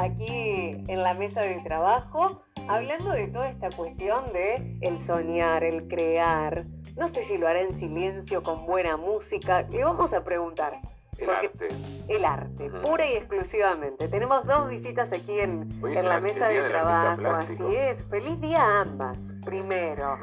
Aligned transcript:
aquí 0.00 0.84
en 0.88 1.02
la 1.02 1.14
mesa 1.14 1.42
de 1.42 1.60
trabajo 1.60 2.42
hablando 2.68 3.12
de 3.12 3.28
toda 3.28 3.48
esta 3.48 3.70
cuestión 3.70 4.32
de 4.32 4.78
el 4.80 5.00
soñar, 5.00 5.64
el 5.64 5.88
crear. 5.88 6.64
No 6.96 7.08
sé 7.08 7.22
si 7.22 7.38
lo 7.38 7.48
hará 7.48 7.60
en 7.60 7.72
silencio 7.72 8.42
con 8.42 8.66
buena 8.66 8.96
música. 8.96 9.62
Le 9.62 9.84
vamos 9.84 10.12
a 10.12 10.24
preguntar. 10.24 10.80
El 11.18 11.28
arte. 11.28 11.68
El 12.08 12.24
arte, 12.24 12.70
pura 12.82 13.06
y 13.06 13.14
exclusivamente. 13.14 14.08
Tenemos 14.08 14.46
dos 14.46 14.68
visitas 14.68 15.12
aquí 15.12 15.38
en, 15.38 15.70
en 15.84 16.08
la 16.08 16.18
mesa 16.18 16.48
de 16.48 16.62
trabajo. 16.62 17.26
Así 17.26 17.76
es. 17.76 18.04
Feliz 18.04 18.40
día 18.40 18.62
a 18.62 18.80
ambas. 18.82 19.34
Primero, 19.44 20.18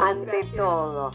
ante 0.00 0.44
todo. 0.56 1.12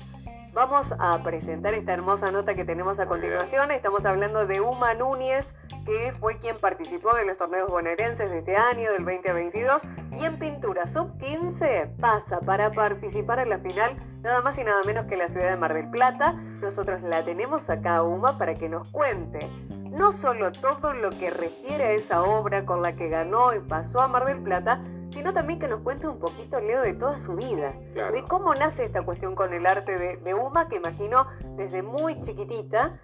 Vamos 0.53 0.95
a 0.97 1.21
presentar 1.21 1.75
esta 1.75 1.93
hermosa 1.93 2.31
nota 2.31 2.55
que 2.55 2.65
tenemos 2.65 2.99
a 2.99 3.05
continuación. 3.05 3.69
Estamos 3.69 4.05
hablando 4.05 4.47
de 4.47 4.61
Uma 4.61 4.95
Núñez, 4.95 5.55
que 5.85 6.11
fue 6.19 6.39
quien 6.39 6.57
participó 6.57 7.13
de 7.13 7.23
los 7.23 7.37
torneos 7.37 7.69
bonaerenses 7.69 8.31
de 8.31 8.39
este 8.39 8.57
año, 8.57 8.91
del 8.91 9.05
2022. 9.05 9.83
Y 10.17 10.25
en 10.25 10.39
pintura 10.39 10.87
sub-15 10.87 11.95
pasa 11.97 12.39
para 12.39 12.71
participar 12.71 13.37
en 13.39 13.49
la 13.49 13.59
final, 13.59 13.95
nada 14.21 14.41
más 14.41 14.57
y 14.57 14.63
nada 14.63 14.83
menos 14.83 15.05
que 15.05 15.17
la 15.17 15.27
ciudad 15.27 15.51
de 15.51 15.57
Mar 15.57 15.75
del 15.75 15.91
Plata. 15.91 16.33
Nosotros 16.33 17.03
la 17.03 17.23
tenemos 17.23 17.69
acá 17.69 17.97
a 17.97 18.03
Uma 18.03 18.39
para 18.39 18.55
que 18.55 18.69
nos 18.69 18.89
cuente 18.89 19.47
no 19.91 20.11
solo 20.11 20.51
todo 20.51 20.93
lo 20.93 21.11
que 21.11 21.29
refiere 21.29 21.83
a 21.83 21.91
esa 21.91 22.23
obra 22.23 22.65
con 22.65 22.81
la 22.81 22.95
que 22.95 23.09
ganó 23.09 23.53
y 23.53 23.59
pasó 23.59 24.01
a 24.01 24.07
Mar 24.07 24.25
del 24.25 24.41
Plata, 24.41 24.81
sino 25.11 25.33
también 25.33 25.59
que 25.59 25.67
nos 25.67 25.81
cuente 25.81 26.07
un 26.07 26.19
poquito, 26.19 26.59
Leo, 26.59 26.81
de 26.81 26.93
toda 26.93 27.17
su 27.17 27.35
vida. 27.35 27.73
Claro. 27.93 28.13
De 28.13 28.23
cómo 28.23 28.53
nace 28.55 28.83
esta 28.83 29.03
cuestión 29.03 29.35
con 29.35 29.53
el 29.53 29.65
arte 29.65 29.97
de, 29.97 30.17
de 30.17 30.33
Uma, 30.33 30.67
que 30.67 30.75
imagino 30.77 31.27
desde 31.55 31.81
muy 31.83 32.21
chiquitita 32.21 32.99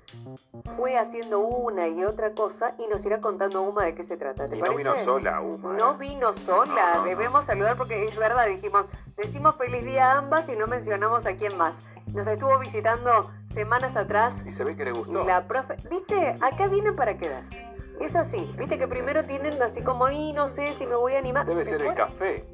fue 0.76 0.98
haciendo 0.98 1.40
una 1.40 1.88
y 1.88 2.04
otra 2.04 2.34
cosa 2.34 2.76
y 2.78 2.88
nos 2.88 3.06
irá 3.06 3.20
contando 3.22 3.62
Uma 3.62 3.86
de 3.86 3.96
qué 3.96 4.04
se 4.04 4.18
trata. 4.18 4.46
¿Te 4.46 4.58
Y 4.58 4.62
no 4.62 4.76
vino 4.76 4.96
sola, 5.04 5.42
Uma. 5.42 5.74
No 5.74 5.92
¿eh? 5.94 5.96
vino 6.00 6.34
sola, 6.34 6.74
No, 6.74 6.96
no, 6.96 7.02
no. 7.02 7.04
debemos 7.06 7.46
saludar 7.46 7.78
porque 7.78 8.08
es 8.08 8.16
verdad, 8.16 8.46
dijimos, 8.48 8.86
decimos 9.18 9.56
feliz 9.56 9.84
día 9.84 10.12
a 10.14 10.18
ambas 10.20 10.48
y 10.50 10.56
no 10.56 10.68
mencionamos 10.68 11.26
a 11.26 11.36
quién 11.36 11.58
más. 11.58 11.84
Nos 12.08 12.28
estuvo 12.28 12.58
visitando 12.60 13.32
semanas 13.52 13.96
atrás 13.96 14.44
Y 14.46 14.52
se 14.52 14.64
ve 14.64 14.76
que 14.76 14.86
le 14.86 14.92
gustó. 14.92 15.24
la 15.24 15.48
profe, 15.48 15.76
viste, 15.90 16.36
acá 16.42 16.68
vienen 16.68 16.96
para 16.96 17.18
quedarse. 17.18 17.66
Es 18.00 18.16
así, 18.16 18.50
viste 18.58 18.78
que 18.78 18.88
primero 18.88 19.24
tienen 19.24 19.62
así 19.62 19.82
como, 19.82 20.10
y 20.10 20.34
no 20.34 20.48
sé 20.48 20.74
si 20.74 20.86
me 20.86 20.96
voy 20.96 21.14
a 21.14 21.20
animar. 21.20 21.46
Debe 21.46 21.66
ser 21.66 21.82
el 21.82 21.94
café. 21.94 22.46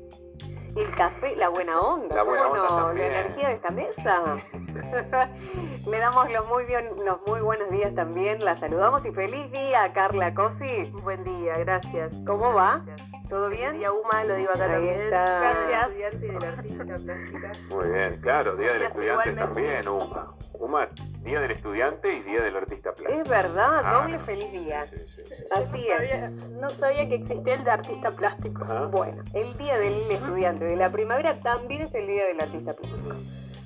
el 0.75 0.91
café, 0.95 1.35
la 1.35 1.49
buena 1.49 1.79
onda, 1.81 2.15
La 2.15 2.23
buena 2.23 2.43
¿cómo 2.43 2.55
onda 2.61 2.69
no? 2.69 2.85
también. 2.87 3.11
La 3.11 3.19
energía 3.21 3.47
de 3.49 3.53
esta 3.55 3.71
mesa. 3.71 4.37
Le 5.87 5.99
damos 5.99 6.31
los 6.31 6.47
muy, 6.47 6.65
bien, 6.65 6.89
los 7.05 7.19
muy 7.27 7.41
buenos 7.41 7.69
días 7.71 7.93
también, 7.95 8.43
la 8.43 8.55
saludamos 8.55 9.05
y 9.05 9.11
feliz 9.11 9.51
día 9.51 9.91
Carla 9.93 10.33
Cosi. 10.33 10.85
Buen 11.03 11.23
día, 11.23 11.57
gracias. 11.57 12.13
¿Cómo 12.25 12.53
va? 12.53 12.81
Gracias. 12.85 13.09
¿Todo 13.29 13.49
bien? 13.49 13.77
día, 13.77 13.93
Uma, 13.93 14.25
lo 14.25 14.35
digo 14.35 14.51
acá 14.51 14.65
Ahí 14.65 14.71
también. 14.71 14.99
está. 15.01 15.39
Gracias. 15.39 16.13
Estudiante 16.13 16.27
del 16.27 16.43
artista 16.43 16.83
plástica. 16.97 17.51
Muy 17.69 17.87
bien, 17.87 18.19
claro, 18.21 18.55
Día 18.57 18.73
del 18.73 18.81
Estudiante 18.83 19.29
igualmente. 19.29 19.41
también, 19.41 19.87
Uma. 19.87 20.35
Uma, 20.53 20.87
Día 21.23 21.39
del 21.39 21.51
Estudiante 21.51 22.13
y 22.13 22.19
Día 22.23 22.41
del 22.43 22.57
Artista 22.57 22.93
Plástico. 22.93 23.21
Es 23.23 23.29
verdad, 23.29 23.81
Ah, 23.85 24.01
doble 24.01 24.17
no. 24.17 24.23
feliz 24.23 24.51
día. 24.51 24.85
Sí, 24.85 24.97
sí, 25.07 25.21
sí. 25.25 25.33
Así 25.49 25.87
no 25.89 26.03
es. 26.03 26.09
Sabía, 26.41 26.59
no 26.59 26.69
sabía 26.71 27.07
que 27.07 27.15
existía 27.15 27.53
el 27.55 27.63
de 27.63 27.71
artista 27.71 28.11
plástico. 28.11 28.63
Ajá. 28.63 28.85
Bueno, 28.87 29.23
el 29.33 29.57
día 29.57 29.77
del 29.77 30.11
estudiante 30.11 30.65
de 30.65 30.75
la 30.75 30.91
primavera 30.91 31.39
también 31.39 31.83
es 31.83 31.95
el 31.95 32.07
día 32.07 32.25
del 32.25 32.41
artista 32.41 32.73
plástico. 32.73 33.15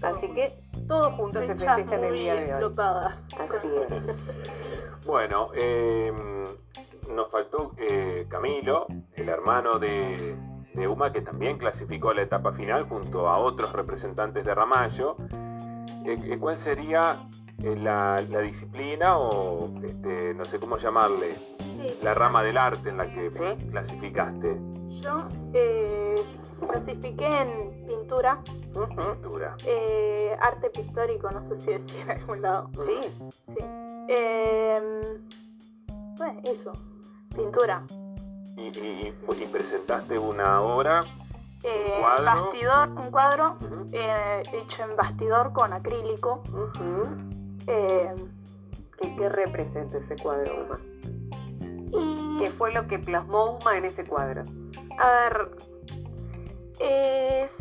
Así 0.04 0.32
que 0.34 0.54
todos 0.88 1.14
juntos 1.14 1.46
se 1.46 1.54
Fechas 1.54 1.76
festejan 1.76 2.04
el 2.04 2.14
día 2.16 2.34
de 2.36 2.40
hoy. 2.46 2.50
explotadas. 2.50 3.24
Así 3.38 3.70
es. 3.92 4.40
Bueno, 5.06 5.50
eh, 5.54 6.12
nos 7.14 7.32
faltó 7.32 7.74
eh, 7.78 8.26
Camilo, 8.30 8.88
el 9.14 9.30
hermano 9.30 9.80
de, 9.80 10.38
de 10.74 10.88
Uma, 10.88 11.12
que 11.12 11.22
también 11.22 11.58
clasificó 11.58 12.10
a 12.10 12.14
la 12.16 12.22
etapa 12.24 12.54
final 12.54 12.88
junto 12.88 13.28
a 13.28 13.38
otros 13.38 13.72
representantes 13.74 14.44
de 14.46 14.54
Ramallo. 14.56 15.18
Eh, 16.06 16.18
eh, 16.24 16.38
¿Cuál 16.40 16.58
sería 16.58 17.28
eh, 17.64 17.76
la, 17.76 18.22
la 18.30 18.40
disciplina 18.42 19.18
o 19.18 19.72
este, 19.84 20.34
no 20.34 20.46
sé 20.46 20.60
cómo 20.60 20.78
llamarle, 20.78 21.36
Sí. 21.82 22.00
la 22.02 22.14
rama 22.14 22.42
del 22.42 22.58
arte 22.58 22.90
en 22.90 22.98
la 22.98 23.06
que 23.12 23.30
Sí. 23.32 23.44
clasificaste? 23.70 24.58
Yo 25.02 25.24
eh, 25.54 26.16
clasifiqué 26.60 27.42
en 27.42 27.86
pintura, 27.88 28.40
eh, 29.66 30.36
arte 30.40 30.70
pictórico, 30.70 31.30
no 31.32 31.42
sé 31.42 31.56
si 31.56 31.72
decía 31.74 32.02
en 32.04 32.12
algún 32.12 32.42
lado. 32.42 32.70
Sí, 32.82 33.00
Sí. 33.48 33.58
Eh, 34.08 34.82
bueno, 36.18 36.42
eso. 36.46 36.72
Pintura. 37.36 37.84
Y, 38.56 38.62
y- 38.68 39.14
y 39.38 39.46
presentaste 39.48 40.18
una 40.18 40.62
obra. 40.62 41.04
Eh, 41.64 41.98
cuadro. 42.00 42.24
Bastidor, 42.26 42.90
un 42.90 43.12
cuadro 43.12 43.58
eh, 43.92 44.44
hecho 44.54 44.84
en 44.84 44.96
bastidor 44.96 45.52
con 45.52 45.74
acrílico. 45.74 46.44
Eh, 47.68 48.14
¿Qué, 48.98 49.16
qué 49.16 49.28
representa 49.30 49.98
ese 49.98 50.16
cuadro, 50.16 50.64
Uma? 50.66 50.80
y 51.92 52.38
¿Qué 52.40 52.50
fue 52.52 52.72
lo 52.72 52.88
que 52.88 53.00
plasmó 53.00 53.58
Uma 53.58 53.78
en 53.78 53.86
ese 53.86 54.06
cuadro? 54.06 54.44
a 54.98 55.10
ver, 55.10 55.58
es 56.80 57.56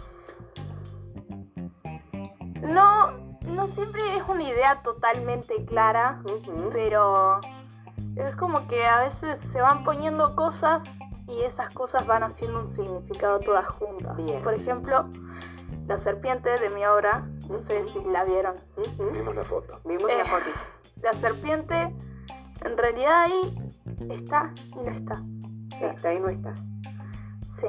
no 2.62 3.12
no 3.42 3.66
siempre 3.66 4.16
es 4.16 4.22
una 4.28 4.42
idea 4.42 4.82
totalmente 4.82 5.64
clara, 5.64 6.22
pero 6.72 7.40
es 8.16 8.34
como 8.36 8.66
que 8.68 8.84
a 8.86 9.00
veces 9.00 9.38
se 9.52 9.60
van 9.60 9.84
poniendo 9.84 10.34
cosas 10.34 10.82
y 11.26 11.42
esas 11.42 11.70
cosas 11.70 12.06
van 12.06 12.22
haciendo 12.22 12.60
un 12.60 12.68
significado 12.68 13.40
todas 13.40 13.66
juntas. 13.66 14.16
Bien. 14.16 14.42
Por 14.42 14.54
ejemplo, 14.54 15.08
la 15.86 15.98
serpiente 15.98 16.58
de 16.58 16.70
mi 16.70 16.84
obra, 16.86 17.28
no 17.48 17.58
sé 17.58 17.84
si 17.84 18.02
la 18.10 18.24
vieron. 18.24 18.56
Ujú. 18.76 19.10
Vimos 19.10 19.34
la 19.34 19.44
foto. 19.44 19.80
Vimos 19.84 20.10
Eh. 20.10 20.18
la 20.18 20.24
fotito. 20.24 20.58
La 21.02 21.14
serpiente 21.14 21.94
en 22.64 22.78
realidad 22.78 23.22
ahí 23.24 23.72
está 24.10 24.52
y 24.74 24.76
no 24.82 24.90
está. 24.90 25.22
Está 25.80 26.14
y 26.14 26.20
no 26.20 26.28
está. 26.28 26.54
Sí. 27.60 27.68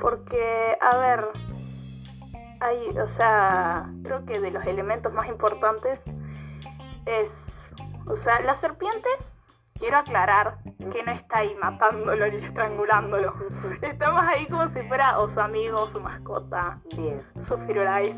Porque, 0.00 0.78
a 0.80 0.96
ver, 0.96 1.28
hay, 2.60 2.98
o 2.98 3.06
sea, 3.06 3.90
creo 4.04 4.24
que 4.24 4.40
de 4.40 4.50
los 4.50 4.64
elementos 4.66 5.12
más 5.12 5.28
importantes 5.28 6.00
es, 7.06 7.74
o 8.06 8.16
sea, 8.16 8.40
la 8.40 8.54
serpiente, 8.54 9.08
quiero 9.74 9.98
aclarar 9.98 10.58
que 10.92 11.02
no 11.02 11.12
está 11.12 11.38
ahí 11.38 11.56
matándolo 11.60 12.26
ni 12.28 12.36
estrangulándolo. 12.36 13.34
Está 13.82 14.12
más 14.12 14.32
ahí 14.32 14.46
como 14.46 14.68
si 14.68 14.82
fuera 14.82 15.18
o 15.18 15.28
su 15.28 15.40
amigo, 15.40 15.82
o 15.82 15.88
su 15.88 16.00
mascota, 16.00 16.80
Bien. 16.94 17.22
su 17.40 17.58
firulais. 17.58 18.16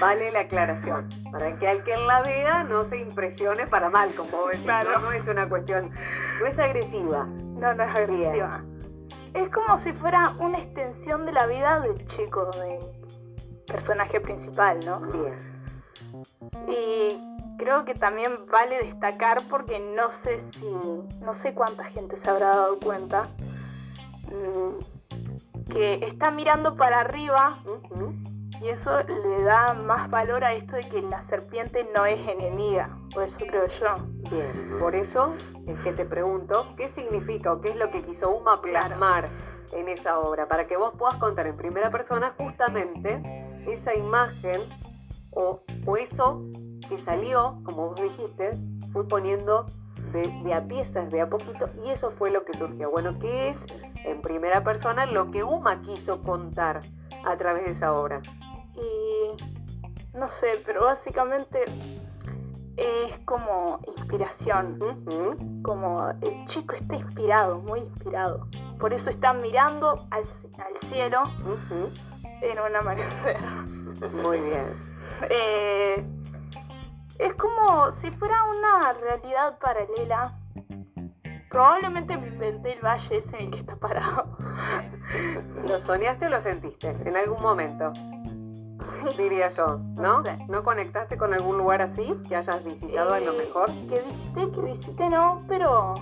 Vale 0.00 0.30
la 0.30 0.40
aclaración. 0.40 1.08
Para 1.30 1.58
que 1.58 1.68
al 1.68 1.84
que 1.84 1.96
la 1.96 2.22
vea 2.22 2.64
no 2.64 2.84
se 2.84 2.98
impresione 2.98 3.66
para 3.66 3.90
mal, 3.90 4.14
como 4.14 4.46
decís. 4.46 4.64
Claro. 4.64 4.92
No, 4.92 5.00
no 5.00 5.12
es 5.12 5.26
una 5.26 5.48
cuestión. 5.48 5.90
No 6.40 6.46
es 6.46 6.58
agresiva. 6.58 7.26
No, 7.26 7.74
no 7.74 7.82
es 7.82 7.94
agresiva. 7.94 8.64
Es 9.34 9.48
como 9.50 9.78
si 9.78 9.92
fuera 9.92 10.36
una 10.38 10.58
extensión 10.58 11.26
de 11.26 11.32
la 11.32 11.46
vida 11.46 11.80
del 11.80 12.06
chico, 12.06 12.46
del 12.52 12.78
personaje 13.66 14.20
principal, 14.20 14.80
¿no? 14.84 15.00
Bien. 15.00 15.54
Y 16.68 17.56
creo 17.58 17.84
que 17.84 17.94
también 17.94 18.46
vale 18.50 18.78
destacar 18.78 19.42
porque 19.48 19.80
no 19.80 20.10
sé 20.10 20.40
si, 20.52 20.66
no 21.20 21.34
sé 21.34 21.54
cuánta 21.54 21.84
gente 21.84 22.16
se 22.16 22.30
habrá 22.30 22.48
dado 22.48 22.78
cuenta 22.78 23.28
mm, 24.28 25.72
que 25.72 25.94
está 26.04 26.30
mirando 26.30 26.76
para 26.76 27.00
arriba. 27.00 27.58
Y 28.64 28.70
eso 28.70 28.98
le 29.02 29.42
da 29.42 29.74
más 29.74 30.10
valor 30.10 30.42
a 30.42 30.54
esto 30.54 30.76
de 30.76 30.88
que 30.88 31.02
la 31.02 31.22
serpiente 31.22 31.86
no 31.94 32.06
es 32.06 32.26
enemiga, 32.26 32.96
o 33.14 33.20
eso 33.20 33.44
creo 33.46 33.66
yo. 33.66 33.96
Bien. 34.30 34.78
Por 34.80 34.94
eso 34.94 35.34
es 35.66 35.78
que 35.80 35.92
te 35.92 36.06
pregunto, 36.06 36.74
¿qué 36.74 36.88
significa 36.88 37.52
o 37.52 37.60
qué 37.60 37.70
es 37.70 37.76
lo 37.76 37.90
que 37.90 38.00
quiso 38.00 38.34
Uma 38.34 38.62
plasmar 38.62 39.28
en 39.72 39.90
esa 39.90 40.18
obra? 40.18 40.48
Para 40.48 40.66
que 40.66 40.78
vos 40.78 40.94
puedas 40.96 41.16
contar 41.16 41.46
en 41.46 41.58
primera 41.58 41.90
persona 41.90 42.32
justamente 42.38 43.22
esa 43.66 43.94
imagen 43.94 44.62
o, 45.30 45.60
o 45.84 45.96
eso 45.98 46.46
que 46.88 46.96
salió, 46.96 47.60
como 47.64 47.88
vos 47.88 48.00
dijiste, 48.00 48.52
fui 48.94 49.04
poniendo 49.04 49.66
de, 50.10 50.28
de 50.42 50.54
a 50.54 50.66
piezas, 50.66 51.10
de 51.10 51.20
a 51.20 51.28
poquito, 51.28 51.68
y 51.84 51.90
eso 51.90 52.10
fue 52.12 52.30
lo 52.30 52.46
que 52.46 52.54
surgió. 52.54 52.90
Bueno, 52.90 53.18
¿qué 53.18 53.50
es 53.50 53.66
en 54.06 54.22
primera 54.22 54.64
persona 54.64 55.04
lo 55.04 55.30
que 55.30 55.44
Uma 55.44 55.82
quiso 55.82 56.22
contar 56.22 56.80
a 57.26 57.36
través 57.36 57.66
de 57.66 57.72
esa 57.72 57.92
obra? 57.92 58.22
No 60.14 60.28
sé, 60.28 60.62
pero 60.64 60.84
básicamente 60.84 61.64
es 62.76 63.18
como 63.24 63.80
inspiración. 63.96 64.78
Como 65.62 66.08
el 66.08 66.44
chico 66.46 66.74
está 66.74 66.96
inspirado, 66.96 67.58
muy 67.58 67.80
inspirado. 67.80 68.48
Por 68.78 68.92
eso 68.92 69.10
está 69.10 69.32
mirando 69.32 70.06
al, 70.10 70.22
al 70.22 70.88
cielo 70.88 71.24
en 72.40 72.58
un 72.58 72.76
amanecer. 72.76 73.40
Muy 74.22 74.40
bien. 74.40 74.66
Eh, 75.30 76.04
es 77.18 77.34
como 77.34 77.92
si 77.92 78.10
fuera 78.10 78.36
una 78.44 78.92
realidad 78.92 79.58
paralela, 79.58 80.36
probablemente 81.48 82.18
me 82.18 82.28
inventé 82.28 82.72
el 82.72 82.84
valle 82.84 83.18
ese 83.18 83.36
en 83.36 83.44
el 83.44 83.50
que 83.52 83.58
está 83.60 83.76
parado. 83.76 84.36
¿Lo 85.68 85.78
soñaste 85.78 86.26
o 86.26 86.30
lo 86.30 86.40
sentiste 86.40 86.88
en 86.88 87.16
algún 87.16 87.40
momento? 87.40 87.92
Diría 89.18 89.48
yo, 89.48 89.78
¿no? 89.96 90.18
No 90.18 90.22
sé. 90.22 90.38
¿No 90.48 90.62
conectaste 90.62 91.16
con 91.16 91.32
algún 91.34 91.58
lugar 91.58 91.82
así 91.82 92.14
que 92.28 92.36
hayas 92.36 92.62
visitado 92.64 93.12
a 93.14 93.20
lo 93.20 93.32
Eh, 93.32 93.38
mejor? 93.38 93.68
Que 93.88 94.00
visité, 94.02 94.50
que 94.50 94.60
visité 94.60 95.10
no, 95.10 95.40
pero... 95.48 95.94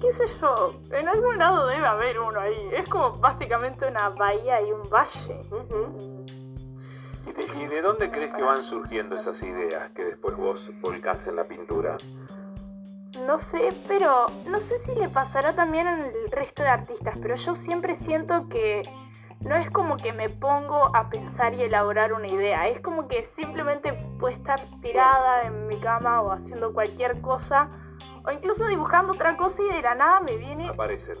qué 0.00 0.12
sé 0.12 0.24
yo, 0.40 0.74
en 0.92 1.08
algún 1.08 1.38
lado 1.38 1.66
debe 1.66 1.86
haber 1.86 2.20
uno 2.20 2.40
ahí. 2.40 2.70
Es 2.72 2.88
como 2.88 3.12
básicamente 3.12 3.86
una 3.86 4.10
bahía 4.10 4.60
y 4.62 4.72
un 4.72 4.82
valle. 4.90 5.40
¿Y 7.26 7.32
de, 7.32 7.64
y 7.64 7.66
de 7.66 7.82
dónde 7.82 8.10
crees 8.10 8.32
que 8.34 8.42
van 8.42 8.62
surgiendo 8.62 9.16
esas 9.16 9.42
ideas 9.42 9.90
que 9.94 10.04
después 10.04 10.36
vos 10.36 10.70
volcás 10.80 11.26
en 11.26 11.36
la 11.36 11.44
pintura? 11.44 11.96
No 13.26 13.38
sé, 13.38 13.72
pero 13.88 14.26
no 14.46 14.60
sé 14.60 14.78
si 14.78 14.94
le 14.94 15.08
pasará 15.08 15.54
también 15.54 15.86
al 15.86 16.12
resto 16.30 16.62
de 16.62 16.68
artistas, 16.68 17.16
pero 17.20 17.34
yo 17.34 17.54
siempre 17.54 17.96
siento 17.96 18.48
que 18.48 18.82
no 19.40 19.54
es 19.54 19.70
como 19.70 19.96
que 19.96 20.12
me 20.12 20.28
pongo 20.28 20.94
a 20.96 21.08
pensar 21.08 21.54
y 21.54 21.62
elaborar 21.62 22.12
una 22.12 22.26
idea, 22.28 22.66
es 22.68 22.80
como 22.80 23.06
que 23.08 23.26
simplemente 23.26 23.92
puedo 24.18 24.34
estar 24.34 24.60
tirada 24.80 25.42
en 25.42 25.66
mi 25.68 25.78
cama 25.78 26.20
o 26.22 26.32
haciendo 26.32 26.72
cualquier 26.72 27.20
cosa, 27.20 27.68
o 28.24 28.32
incluso 28.32 28.66
dibujando 28.66 29.12
otra 29.12 29.36
cosa 29.36 29.62
y 29.62 29.72
de 29.74 29.82
la 29.82 29.94
nada 29.94 30.20
me 30.20 30.36
viene, 30.36 30.68
Aparecen. 30.68 31.16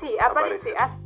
sí, 0.00 0.16
aparece, 0.20 0.72
aparece. 0.72 0.76
as- 0.78 0.98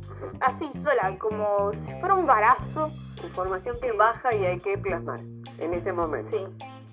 así 0.55 0.71
sola, 0.73 1.17
como 1.19 1.73
si 1.73 1.91
fuera 1.99 2.15
un 2.15 2.25
barazo, 2.25 2.91
Información 3.23 3.77
que 3.81 3.93
baja 3.93 4.33
y 4.35 4.45
hay 4.45 4.59
que 4.59 4.77
plasmar 4.77 5.19
en 5.57 5.73
ese 5.73 5.93
momento. 5.93 6.29
sí. 6.29 6.45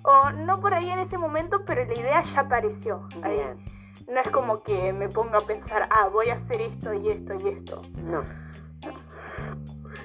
O 0.03 0.31
no 0.31 0.59
por 0.61 0.73
ahí 0.73 0.89
en 0.89 0.97
ese 0.99 1.17
momento, 1.19 1.63
pero 1.65 1.85
la 1.85 1.93
idea 1.93 2.21
ya 2.23 2.41
apareció. 2.41 3.07
ahí. 3.21 3.35
Bien. 3.35 3.65
No 4.07 4.19
es 4.19 4.29
como 4.31 4.63
que 4.63 4.91
me 4.93 5.09
ponga 5.09 5.37
a 5.37 5.41
pensar, 5.41 5.87
ah, 5.91 6.07
voy 6.11 6.29
a 6.29 6.35
hacer 6.35 6.59
esto 6.61 6.91
y 6.93 7.09
esto 7.09 7.35
y 7.35 7.49
esto. 7.49 7.81
No. 7.97 8.23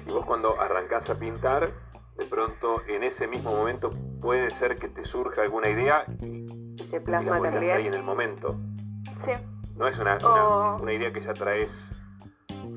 Y 0.07 0.11
vos 0.11 0.25
cuando 0.25 0.59
arrancás 0.59 1.09
a 1.09 1.15
pintar, 1.15 1.69
de 2.17 2.25
pronto 2.25 2.81
en 2.87 3.03
ese 3.03 3.27
mismo 3.27 3.51
momento 3.51 3.91
puede 4.21 4.49
ser 4.51 4.75
que 4.77 4.87
te 4.87 5.03
surja 5.03 5.41
alguna 5.43 5.69
idea 5.69 6.05
y, 6.21 6.45
Y 6.75 6.83
se 6.89 6.97
y 6.97 6.99
la 6.99 7.21
plasma 7.21 7.49
ahí 7.75 7.87
en 7.87 7.93
el 7.93 8.03
momento. 8.03 8.55
Sí, 9.23 9.31
No 9.75 9.87
es 9.87 9.99
una, 9.99 10.15
una- 10.17 10.47
Oh. 10.47 10.77
una 10.81 10.93
idea 10.93 11.11
que 11.13 11.21
ya 11.21 11.33
traes 11.33 11.91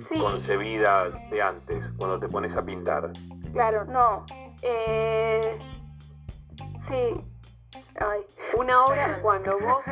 sí, 0.09 0.19
concebida 0.19 1.09
de 1.31 1.41
antes, 1.43 1.93
cuando 1.97 2.19
te 2.19 2.29
pones 2.29 2.56
a 2.56 2.62
pintar. 2.65 3.11
claro, 3.53 3.85
no. 3.87 4.27
Eh, 4.62 5.59
sí. 6.81 7.25
Ay, 7.99 8.21
Una 8.59 8.85
obra 8.85 9.19
cuando 9.23 9.59
vos, 9.61 9.85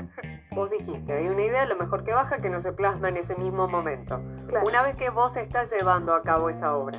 vos 0.53 0.71
dijiste, 0.71 1.13
hay 1.13 1.29
una 1.29 1.43
idea, 1.43 1.65
lo 1.67 1.77
mejor 1.77 2.05
que 2.05 2.13
baja 2.15 2.39
que 2.41 2.51
no 2.51 2.61
se 2.61 2.73
plasma 2.73 3.09
en 3.09 3.17
ese 3.19 3.37
mismo 3.37 3.69
momento. 3.69 4.21
claro. 4.49 4.67
Una 4.67 4.83
vez 4.83 4.97
que 4.97 5.11
vos 5.11 5.37
estás 5.37 5.71
llevando 5.73 6.15
a 6.15 6.23
cabo 6.23 6.49
esa 6.51 6.77
obra, 6.77 6.99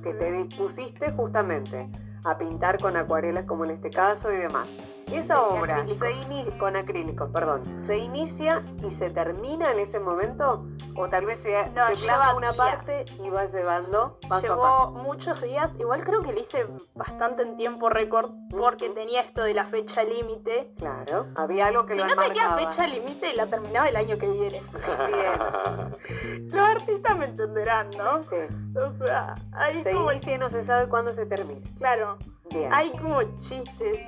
que 0.00 0.14
te 0.14 0.32
dispusiste 0.32 1.12
justamente 1.12 1.90
a 2.24 2.36
pintar 2.36 2.78
con 2.78 2.96
acuarelas 2.96 3.44
como 3.44 3.64
en 3.64 3.72
este 3.72 3.90
caso 3.90 4.32
y 4.32 4.36
demás. 4.36 4.68
Esa 5.12 5.42
obra 5.42 5.86
se 5.88 6.12
ini- 6.12 6.58
con 6.58 6.76
acrílicos, 6.76 7.30
perdón, 7.30 7.62
se 7.86 7.98
inicia 7.98 8.62
y 8.84 8.90
se 8.90 9.10
termina 9.10 9.72
en 9.72 9.78
ese 9.78 9.98
momento 10.00 10.66
o 10.96 11.08
tal 11.08 11.26
vez 11.26 11.38
se, 11.38 11.52
No, 11.74 11.88
se 11.96 12.06
una 12.36 12.52
días. 12.52 12.56
parte 12.56 13.04
y 13.18 13.28
va 13.28 13.44
llevando 13.46 14.18
paso 14.28 14.46
Llevó 14.48 14.64
a 14.66 14.70
paso. 14.70 14.90
muchos 14.92 15.40
días, 15.42 15.70
igual 15.78 16.04
creo 16.04 16.22
que 16.22 16.32
lo 16.32 16.40
hice 16.40 16.66
bastante 16.94 17.42
en 17.42 17.56
tiempo 17.56 17.88
récord 17.88 18.30
porque 18.50 18.88
tenía 18.90 19.20
esto 19.22 19.42
de 19.42 19.54
la 19.54 19.64
fecha 19.64 20.02
límite. 20.04 20.72
Claro, 20.76 21.26
había 21.36 21.66
algo 21.66 21.86
que 21.86 21.94
Si 21.94 21.98
lo 22.00 22.06
no 22.06 22.14
tenía 22.16 22.50
fecha 22.56 22.86
límite, 22.86 23.34
la 23.34 23.46
terminaba 23.46 23.88
el 23.88 23.96
año 23.96 24.16
que 24.18 24.26
viene. 24.28 24.62
Bien, 25.06 26.50
Los 26.50 26.68
artistas 26.68 27.16
me 27.18 27.24
entenderán, 27.26 27.90
¿no? 27.96 28.22
sí. 28.22 28.36
O 28.76 29.04
sea, 29.04 29.34
hay 29.52 29.82
Se 29.82 29.92
como... 29.92 30.12
inicia 30.12 30.34
y 30.34 30.38
no 30.38 30.48
se 30.48 30.62
sabe 30.62 30.88
cuándo 30.88 31.12
se 31.12 31.26
termina. 31.26 31.60
Claro, 31.78 32.18
Bien. 32.50 32.72
hay 32.72 32.90
como 32.92 33.22
chistes 33.40 34.00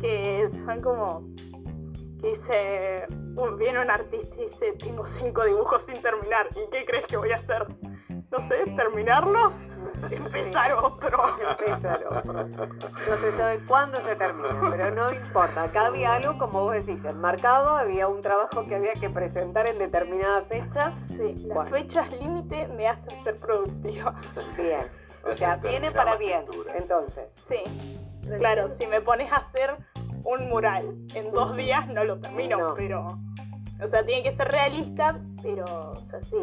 que 0.00 0.50
son 0.66 0.80
como 0.80 1.22
que 2.20 2.28
dice 2.30 3.06
un- 3.36 3.56
viene 3.58 3.80
un 3.80 3.90
artista 3.90 4.34
y 4.36 4.44
dice 4.46 4.72
tengo 4.78 5.04
cinco 5.06 5.44
dibujos 5.44 5.82
sin 5.82 6.00
terminar 6.00 6.48
y 6.52 6.70
qué 6.70 6.84
crees 6.86 7.06
que 7.06 7.16
voy 7.16 7.32
a 7.32 7.36
hacer 7.36 7.66
no 8.30 8.40
sé 8.48 8.64
terminarlos 8.76 9.68
empezar 10.10 10.72
otro 10.74 11.36
Empezar 11.58 12.04
otro. 12.06 12.32
No 13.08 13.16
se 13.16 13.30
sabe 13.32 13.60
cuándo 13.64 14.00
se 14.00 14.16
termina, 14.16 14.60
pero 14.70 14.90
no 14.94 15.12
importa. 15.12 15.64
Acá 15.64 15.86
había 15.86 16.14
algo, 16.14 16.36
como 16.38 16.60
vos 16.60 16.72
decís, 16.74 17.04
enmarcado, 17.04 17.70
había 17.76 18.08
un 18.08 18.20
trabajo 18.20 18.66
que 18.66 18.74
había 18.74 18.94
que 18.94 19.08
presentar 19.10 19.66
en 19.66 19.78
determinada 19.78 20.42
fecha. 20.42 20.92
sí, 21.08 21.34
las 21.46 21.54
Bueno. 21.54 21.70
fechas 21.70 22.10
límite 22.12 22.66
me 22.68 22.88
hacen 22.88 23.22
ser 23.24 23.36
productiva 23.36 24.14
Bien. 24.56 24.86
O 25.22 25.32
sea, 25.32 25.56
viene 25.56 25.90
para 25.90 26.16
bien, 26.16 26.44
pinturas. 26.44 26.76
entonces. 26.80 27.32
sí 27.48 27.62
claro 28.38 28.68
si 28.68 28.86
me 28.86 29.00
pones 29.00 29.30
a 29.32 29.36
hacer 29.36 29.76
un 30.24 30.48
mural 30.48 30.84
en 31.14 31.30
dos 31.32 31.56
días 31.56 31.86
no 31.88 32.04
lo 32.04 32.18
termino 32.20 32.58
No. 32.58 32.74
pero 32.74 33.18
o 33.82 33.86
sea 33.88 34.04
tiene 34.04 34.22
que 34.22 34.32
ser 34.34 34.48
realista 34.48 35.20
pero 35.42 35.64
o 35.92 36.02
sea 36.02 36.22
sí 36.24 36.36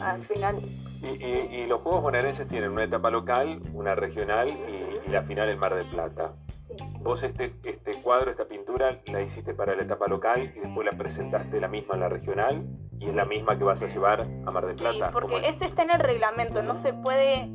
al 0.00 0.22
final 0.22 0.56
Y, 1.02 1.08
y- 1.22 1.48
y 1.62 1.66
los 1.66 1.80
Juegos 1.82 2.02
Bonaerenses 2.02 2.48
tienen 2.48 2.70
una 2.70 2.84
etapa 2.84 3.10
local, 3.10 3.60
una 3.74 3.94
regional 3.94 4.48
y, 4.48 5.08
y 5.08 5.12
la 5.12 5.22
final 5.22 5.48
en 5.50 5.58
Mar 5.58 5.74
del 5.74 5.88
Plata. 5.90 6.32
sí 6.66 6.74
Vos 7.00 7.22
este, 7.22 7.54
este 7.64 8.00
cuadro, 8.02 8.30
esta 8.30 8.46
pintura, 8.48 8.98
la 9.06 9.20
hiciste 9.20 9.52
para 9.54 9.76
la 9.76 9.82
etapa 9.82 10.06
local 10.08 10.52
y 10.56 10.58
después 10.58 10.86
la 10.90 10.96
presentaste 10.96 11.60
la 11.60 11.68
misma 11.68 11.94
en 11.94 12.00
la 12.00 12.08
regional 12.08 12.64
y 12.98 13.08
es 13.08 13.14
la 13.14 13.26
misma 13.26 13.58
que 13.58 13.64
vas 13.64 13.82
a 13.82 13.88
llevar 13.88 14.22
a 14.22 14.50
Mar 14.50 14.64
del 14.66 14.76
Sí, 14.76 14.80
Plata. 14.80 15.12
¿Cómo 15.12 15.28
porque 15.28 15.46
es? 15.46 15.56
eso 15.56 15.64
está 15.66 15.82
en 15.82 15.90
el 15.90 16.00
reglamento, 16.00 16.62
no 16.62 16.72
se 16.74 16.94
puede... 16.94 17.46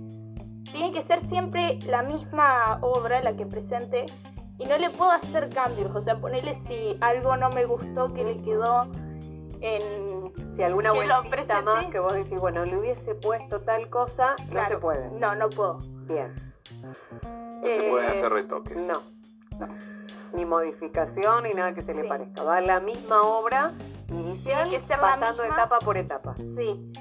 Tiene 0.71 0.91
que 0.91 1.03
ser 1.03 1.25
siempre 1.27 1.79
la 1.85 2.03
misma 2.03 2.79
obra 2.81 3.21
la 3.21 3.35
que 3.35 3.45
presente 3.45 4.05
y 4.57 4.65
no 4.65 4.77
le 4.77 4.89
puedo 4.89 5.11
hacer 5.11 5.49
cambios, 5.49 5.93
o 5.95 6.01
sea, 6.01 6.19
ponerle 6.19 6.57
si 6.67 6.97
algo 7.01 7.35
no 7.35 7.49
me 7.49 7.65
gustó 7.65 8.13
que 8.13 8.23
le 8.23 8.35
quedó 8.41 8.87
en... 9.61 10.31
Si 10.55 10.63
alguna 10.63 10.91
vueltita 10.91 11.21
presente. 11.29 11.61
más 11.63 11.85
que 11.87 11.99
vos 11.99 12.13
decís, 12.13 12.39
bueno, 12.39 12.65
le 12.65 12.77
hubiese 12.77 13.15
puesto 13.15 13.61
tal 13.61 13.89
cosa, 13.89 14.35
no 14.51 14.65
se 14.65 14.77
puede. 14.77 15.09
No, 15.11 15.33
no 15.35 15.49
puedo. 15.49 15.79
Bien. 16.07 16.33
No 16.81 16.93
se 16.93 17.89
pueden 17.89 18.09
Eh, 18.09 18.13
hacer 18.13 18.31
retoques. 18.31 18.81
No. 18.87 19.01
Ni 20.33 20.45
modificación 20.45 21.43
ni 21.43 21.53
nada 21.53 21.73
que 21.73 21.81
se 21.81 21.93
le 21.93 22.03
parezca. 22.05 22.43
Va 22.43 22.59
la 22.61 22.79
misma 22.79 23.21
obra 23.23 23.71
inicial, 24.09 24.69
que 24.69 24.79
ser 24.81 24.99
pasando 24.99 25.43
misma. 25.43 25.55
etapa 25.57 25.79
por 25.79 25.97
etapa. 25.97 26.35
Sí, 26.35 26.91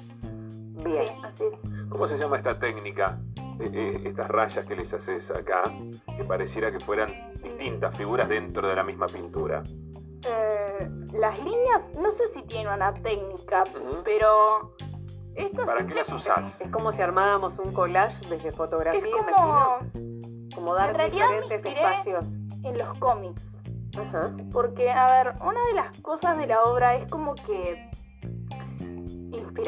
Bien. 0.84 1.06
sí, 1.06 1.12
así 1.24 1.44
es. 1.44 1.60
¿Cómo 1.88 2.06
se 2.06 2.16
llama 2.18 2.36
esta 2.36 2.58
técnica? 2.58 3.18
Eh, 3.60 3.70
eh, 3.72 4.00
estas 4.06 4.28
rayas 4.28 4.64
que 4.64 4.74
les 4.74 4.92
haces 4.94 5.30
acá, 5.30 5.62
que 6.16 6.24
pareciera 6.24 6.72
que 6.72 6.80
fueran 6.80 7.34
distintas 7.42 7.94
figuras 7.96 8.28
dentro 8.28 8.66
de 8.66 8.74
la 8.74 8.82
misma 8.84 9.06
pintura. 9.06 9.62
Eh, 10.24 10.88
las 11.12 11.38
líneas, 11.44 11.82
no 11.94 12.10
sé 12.10 12.28
si 12.28 12.42
tienen 12.42 12.72
una 12.72 12.94
técnica, 12.94 13.64
Ujú. 13.64 14.02
pero... 14.04 14.74
Esto 15.34 15.64
¿Para 15.64 15.86
qué 15.86 15.94
las 15.94 16.10
usás? 16.10 16.60
Es 16.60 16.68
como 16.70 16.90
si 16.92 17.02
armáramos 17.02 17.58
un 17.58 17.72
collage 17.72 18.26
desde 18.28 18.50
fotografía, 18.50 19.00
Es 19.00 19.12
como 19.14 19.28
imagino. 19.28 20.50
Como 20.54 20.74
dar 20.74 21.10
diferentes 21.10 21.64
espacios. 21.64 22.38
en 22.64 22.76
los 22.76 22.92
cómics. 22.94 23.42
Porque, 24.52 24.90
a 24.90 25.10
ver, 25.10 25.34
una 25.40 25.64
de 25.66 25.74
las 25.74 25.90
cosas 26.00 26.36
de 26.36 26.46
la 26.46 26.62
obra 26.64 26.96
es 26.96 27.06
como 27.06 27.34
que 27.34 27.89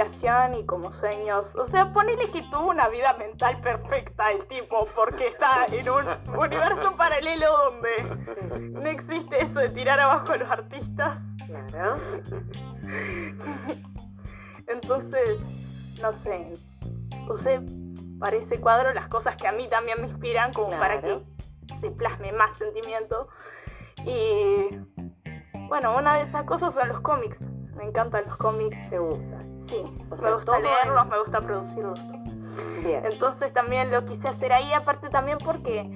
inspiración 0.02 0.54
y 0.54 0.64
como 0.64 0.92
sueños. 0.92 1.54
O 1.56 1.66
sea, 1.66 1.92
ponele 1.92 2.30
que 2.30 2.42
tuvo 2.42 2.71
una 2.71 2.88
vida 2.88 3.14
mental 3.14 3.61
perfecta 3.61 4.30
el 4.32 4.47
tipo, 4.47 4.87
porque 4.94 5.28
está 5.28 5.66
en 5.66 5.88
un 5.88 6.06
universo 6.38 6.97
paralelo 6.97 7.47
donde 7.71 8.71
no 8.71 8.88
existe 8.88 9.42
eso 9.42 9.61
de 9.61 9.68
tirar 9.71 10.00
abajo 10.00 10.32
a 10.32 10.37
los 10.37 10.50
artistas. 10.50 11.21
Claro. 11.47 11.97
Entonces, 14.66 15.38
no 16.00 16.12
sé, 16.12 16.54
usé 17.28 17.61
para 18.18 18.37
ese 18.37 18.61
cuadro 18.61 18.92
las 18.92 19.09
cosas 19.09 19.37
que 19.37 19.49
a 19.49 19.52
mí 19.52 19.68
también 19.68 20.00
me 20.00 20.09
inspiran 20.09 20.52
como 20.52 20.71
para 20.71 21.00
que 21.00 21.21
se 21.80 21.90
plasme 21.90 22.32
más 22.32 22.54
sentimiento. 22.54 23.28
Y 24.04 24.78
bueno, 25.68 25.97
una 25.97 26.16
de 26.16 26.23
esas 26.23 26.44
cosas 26.44 26.75
son 26.75 26.88
los 26.88 27.00
cómics. 27.00 27.38
Me 27.76 27.85
encantan 27.85 28.25
los 28.26 28.37
cómics. 28.37 28.76
Te 28.91 28.99
gusta. 28.99 29.38
Sí, 29.67 29.83
O 30.11 30.17
sea, 30.17 30.31
me 30.31 30.37
gusta 30.37 30.59
leerlos, 30.59 31.07
me 31.07 31.19
gusta 31.19 31.41
producirlos. 31.41 32.00
Bien. 32.85 33.05
Entonces 33.07 33.52
también 33.52 33.91
lo 33.91 34.05
quise 34.05 34.29
hacer 34.29 34.52
ahí, 34.52 34.73
aparte 34.73 35.09
también 35.09 35.38
porque 35.38 35.91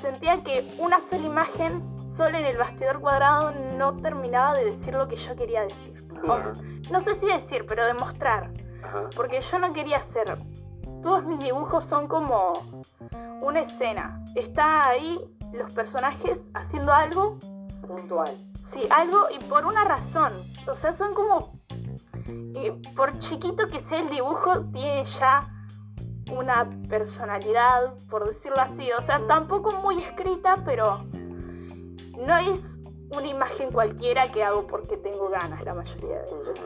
sentía 0.00 0.42
que 0.42 0.74
una 0.78 1.00
sola 1.00 1.24
imagen, 1.26 1.82
solo 2.10 2.36
en 2.36 2.44
el 2.46 2.56
bastidor 2.56 3.00
cuadrado, 3.00 3.52
no 3.76 3.96
terminaba 3.96 4.54
de 4.54 4.64
decir 4.64 4.94
lo 4.94 5.08
que 5.08 5.16
yo 5.16 5.34
quería 5.36 5.62
decir. 5.62 6.06
No 6.90 7.00
sé 7.00 7.14
si 7.14 7.26
decir, 7.26 7.64
pero 7.66 7.86
demostrar. 7.86 8.50
ajá. 8.82 9.08
Porque 9.14 9.40
yo 9.40 9.58
no 9.58 9.72
quería 9.72 9.98
hacer. 9.98 10.38
Todos 11.02 11.24
mis 11.24 11.38
dibujos 11.40 11.84
son 11.84 12.08
como 12.08 12.52
una 13.40 13.60
escena. 13.60 14.24
Está 14.34 14.88
ahí 14.88 15.20
los 15.52 15.72
personajes 15.72 16.38
haciendo 16.54 16.92
algo. 16.92 17.38
Puntual. 17.86 18.36
Sí, 18.70 18.82
algo 18.90 19.26
y 19.30 19.38
por 19.44 19.64
una 19.64 19.84
razón. 19.84 20.32
O 20.66 20.74
sea, 20.74 20.92
son 20.92 21.14
como... 21.14 21.60
eh, 22.54 22.80
por 22.96 23.18
chiquito 23.18 23.68
que 23.68 23.80
sea 23.80 24.00
el 24.00 24.10
dibujo, 24.10 24.60
tiene 24.72 25.04
ya 25.04 25.48
una 26.32 26.68
personalidad, 26.88 27.94
por 28.10 28.26
decirlo 28.26 28.60
así. 28.60 28.90
O 28.92 29.00
sea, 29.00 29.24
tampoco 29.26 29.72
muy 29.72 30.02
escrita, 30.02 30.62
pero 30.64 31.04
no 31.04 32.36
es 32.38 32.60
una 33.10 33.26
imagen 33.28 33.70
cualquiera 33.70 34.30
que 34.32 34.42
hago 34.42 34.66
porque 34.66 34.96
tengo 34.96 35.28
ganas 35.28 35.64
la 35.64 35.74
mayoría 35.74 36.22
de 36.22 36.22
veces. 36.22 36.60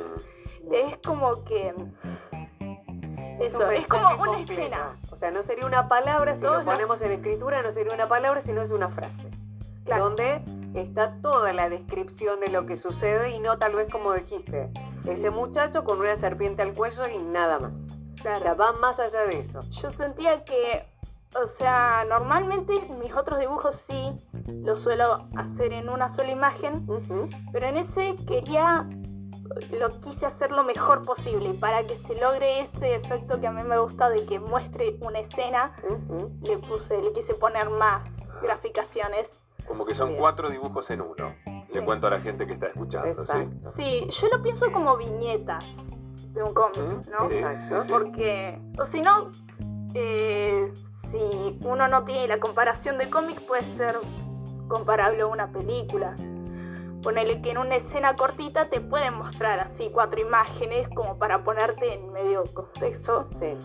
Es 0.72 0.96
como 1.06 1.44
que... 1.44 1.74
Eso, 3.40 3.70
es 3.70 3.86
como 3.86 4.06
una 4.06 4.16
completo. 4.36 4.52
escena. 4.52 4.98
O 5.10 5.16
sea, 5.16 5.30
no 5.30 5.42
sería 5.42 5.64
una 5.64 5.88
palabra, 5.88 6.34
si 6.34 6.42
Todos 6.42 6.58
lo 6.58 6.62
los- 6.64 6.74
ponemos 6.74 7.00
en 7.00 7.12
escritura, 7.12 7.62
no 7.62 7.72
sería 7.72 7.92
una 7.94 8.06
palabra, 8.06 8.40
sino 8.42 8.60
es 8.60 8.70
una 8.70 8.88
frase. 8.88 9.30
Claro. 9.84 10.04
Donde 10.04 10.42
está 10.74 11.20
toda 11.20 11.52
la 11.52 11.68
descripción 11.68 12.40
de 12.40 12.48
lo 12.48 12.66
que 12.66 12.76
sucede 12.76 13.30
y 13.30 13.40
no 13.40 13.58
tal 13.58 13.74
vez 13.74 13.88
como 13.90 14.12
dijiste, 14.12 14.70
ese 15.06 15.30
muchacho 15.30 15.84
con 15.84 16.00
una 16.00 16.16
serpiente 16.16 16.62
al 16.62 16.74
cuello 16.74 17.08
y 17.08 17.18
nada 17.18 17.58
más. 17.58 17.72
O 17.72 18.22
Claro. 18.22 18.42
sea, 18.42 18.54
va 18.54 18.72
más 18.72 19.00
allá 19.00 19.22
de 19.22 19.40
eso. 19.40 19.60
Yo 19.70 19.90
sentía 19.90 20.44
que, 20.44 20.84
o 21.42 21.48
sea, 21.48 22.04
normalmente 22.08 22.72
mis 23.02 23.14
otros 23.14 23.38
dibujos 23.40 23.74
sí 23.76 24.12
los 24.46 24.80
suelo 24.80 25.26
hacer 25.36 25.72
en 25.72 25.88
una 25.88 26.08
sola 26.10 26.30
imagen, 26.30 26.86
pero 27.50 27.66
en 27.66 27.78
ese 27.78 28.14
quería, 28.26 28.86
lo 29.72 30.00
quise 30.02 30.26
hacer 30.26 30.50
lo 30.52 30.64
mejor 30.64 31.02
posible 31.02 31.54
para 31.54 31.82
que 31.84 31.96
se 31.98 32.14
logre 32.14 32.60
ese 32.60 32.94
efecto 32.94 33.40
que 33.40 33.46
a 33.46 33.52
mí 33.52 33.62
me 33.62 33.78
gusta 33.78 34.10
de 34.10 34.26
que 34.26 34.38
muestre 34.38 34.98
una 35.00 35.20
escena, 35.20 35.72
le 36.42 36.58
puse, 36.58 37.00
le 37.00 37.12
quise 37.14 37.32
poner 37.34 37.70
más 37.70 38.02
graficaciones. 38.42 39.30
Como 39.70 39.84
que 39.84 39.94
son 39.94 40.08
Bien. 40.08 40.18
cuatro 40.20 40.50
dibujos 40.50 40.90
en 40.90 41.00
uno. 41.00 41.32
Le 41.72 41.84
cuento 41.84 42.08
a 42.08 42.10
la 42.10 42.20
gente 42.20 42.44
que 42.44 42.54
está 42.54 42.66
escuchando, 42.66 43.14
¿sí? 43.14 43.20
Exacto. 43.20 43.70
Sí, 43.76 44.08
yo 44.10 44.28
lo 44.36 44.42
pienso 44.42 44.72
como 44.72 44.96
viñetas 44.96 45.64
de 46.34 46.42
un 46.42 46.52
cómic, 46.52 46.76
Mm, 46.80 47.10
¿no? 47.12 47.28
Sí, 47.28 47.34
Exacto. 47.36 47.76
sí, 47.76 47.86
sí. 47.86 47.92
Porque, 47.92 48.60
o 48.76 48.84
si 48.84 49.00
no, 49.00 49.30
eh, 49.94 50.72
si 51.08 51.56
uno 51.62 51.86
no 51.86 52.04
tiene 52.04 52.26
la 52.26 52.40
comparación 52.40 52.98
de 52.98 53.08
cómic, 53.08 53.40
puede 53.46 53.62
ser 53.76 53.96
comparable 54.66 55.22
a 55.22 55.26
una 55.28 55.52
película. 55.52 56.16
Ponele 57.00 57.40
que 57.40 57.52
en 57.52 57.58
una 57.58 57.76
escena 57.76 58.16
cortita 58.16 58.68
te 58.70 58.80
pueden 58.80 59.14
mostrar 59.14 59.60
así 59.60 59.88
cuatro 59.94 60.20
imágenes 60.20 60.88
como 60.88 61.16
para 61.16 61.44
ponerte 61.44 61.94
en 61.94 62.10
medio 62.12 62.42
contexto. 62.52 63.24
Sí. 63.38 63.44
Eh, 63.46 63.56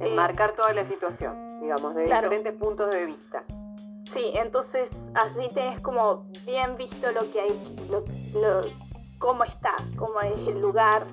Enmarcar 0.00 0.52
toda 0.52 0.72
la 0.74 0.84
situación, 0.84 1.60
digamos, 1.60 1.94
de 1.94 2.06
Claro. 2.06 2.28
diferentes 2.28 2.52
puntos 2.60 2.90
de 2.90 3.06
vista. 3.06 3.44
Sí, 4.12 4.32
entonces 4.34 4.90
así 5.14 5.48
tenés 5.54 5.80
como 5.80 6.24
bien 6.44 6.76
visto 6.76 7.10
lo 7.12 7.30
que 7.30 7.40
hay, 7.42 7.76
lo, 7.90 8.04
lo- 8.40 8.68
cómo 9.18 9.44
está, 9.44 9.74
cómo 9.96 10.20
es 10.20 10.36
el 10.48 10.60
lugar 10.60 11.06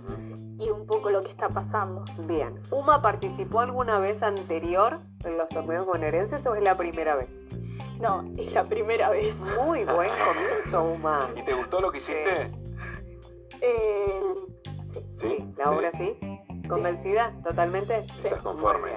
y 0.59 0.69
un 0.69 0.87
poco 0.87 1.09
lo 1.11 1.21
que 1.21 1.29
está 1.29 1.49
pasando. 1.49 2.03
Bien. 2.19 2.59
¿Uma 2.71 3.01
participó 3.01 3.59
alguna 3.59 3.99
vez 3.99 4.23
anterior 4.23 4.99
en 5.23 5.37
los 5.37 5.47
torneos 5.47 5.85
bonaerenses 5.85 6.45
o 6.47 6.55
es 6.55 6.63
la 6.63 6.75
primera 6.77 7.15
vez? 7.15 7.29
No, 7.99 8.23
es 8.37 8.53
la 8.53 8.63
primera 8.63 9.09
vez. 9.09 9.35
Muy 9.37 9.83
buen 9.83 10.09
comienzo, 10.09 10.83
Uma. 10.83 11.29
¿Y 11.35 11.43
te 11.43 11.53
gustó 11.53 11.79
lo 11.79 11.91
que 11.91 11.97
hiciste? 11.99 12.51
Eh, 13.61 14.21
sí. 15.11 15.27
Sí. 15.37 15.53
¿La 15.57 15.71
obra 15.71 15.91
sí? 15.91 16.17
¿Convencida? 16.67 17.33
¿Totalmente? 17.43 17.97
¿Estás 18.23 18.41
conforme? 18.41 18.91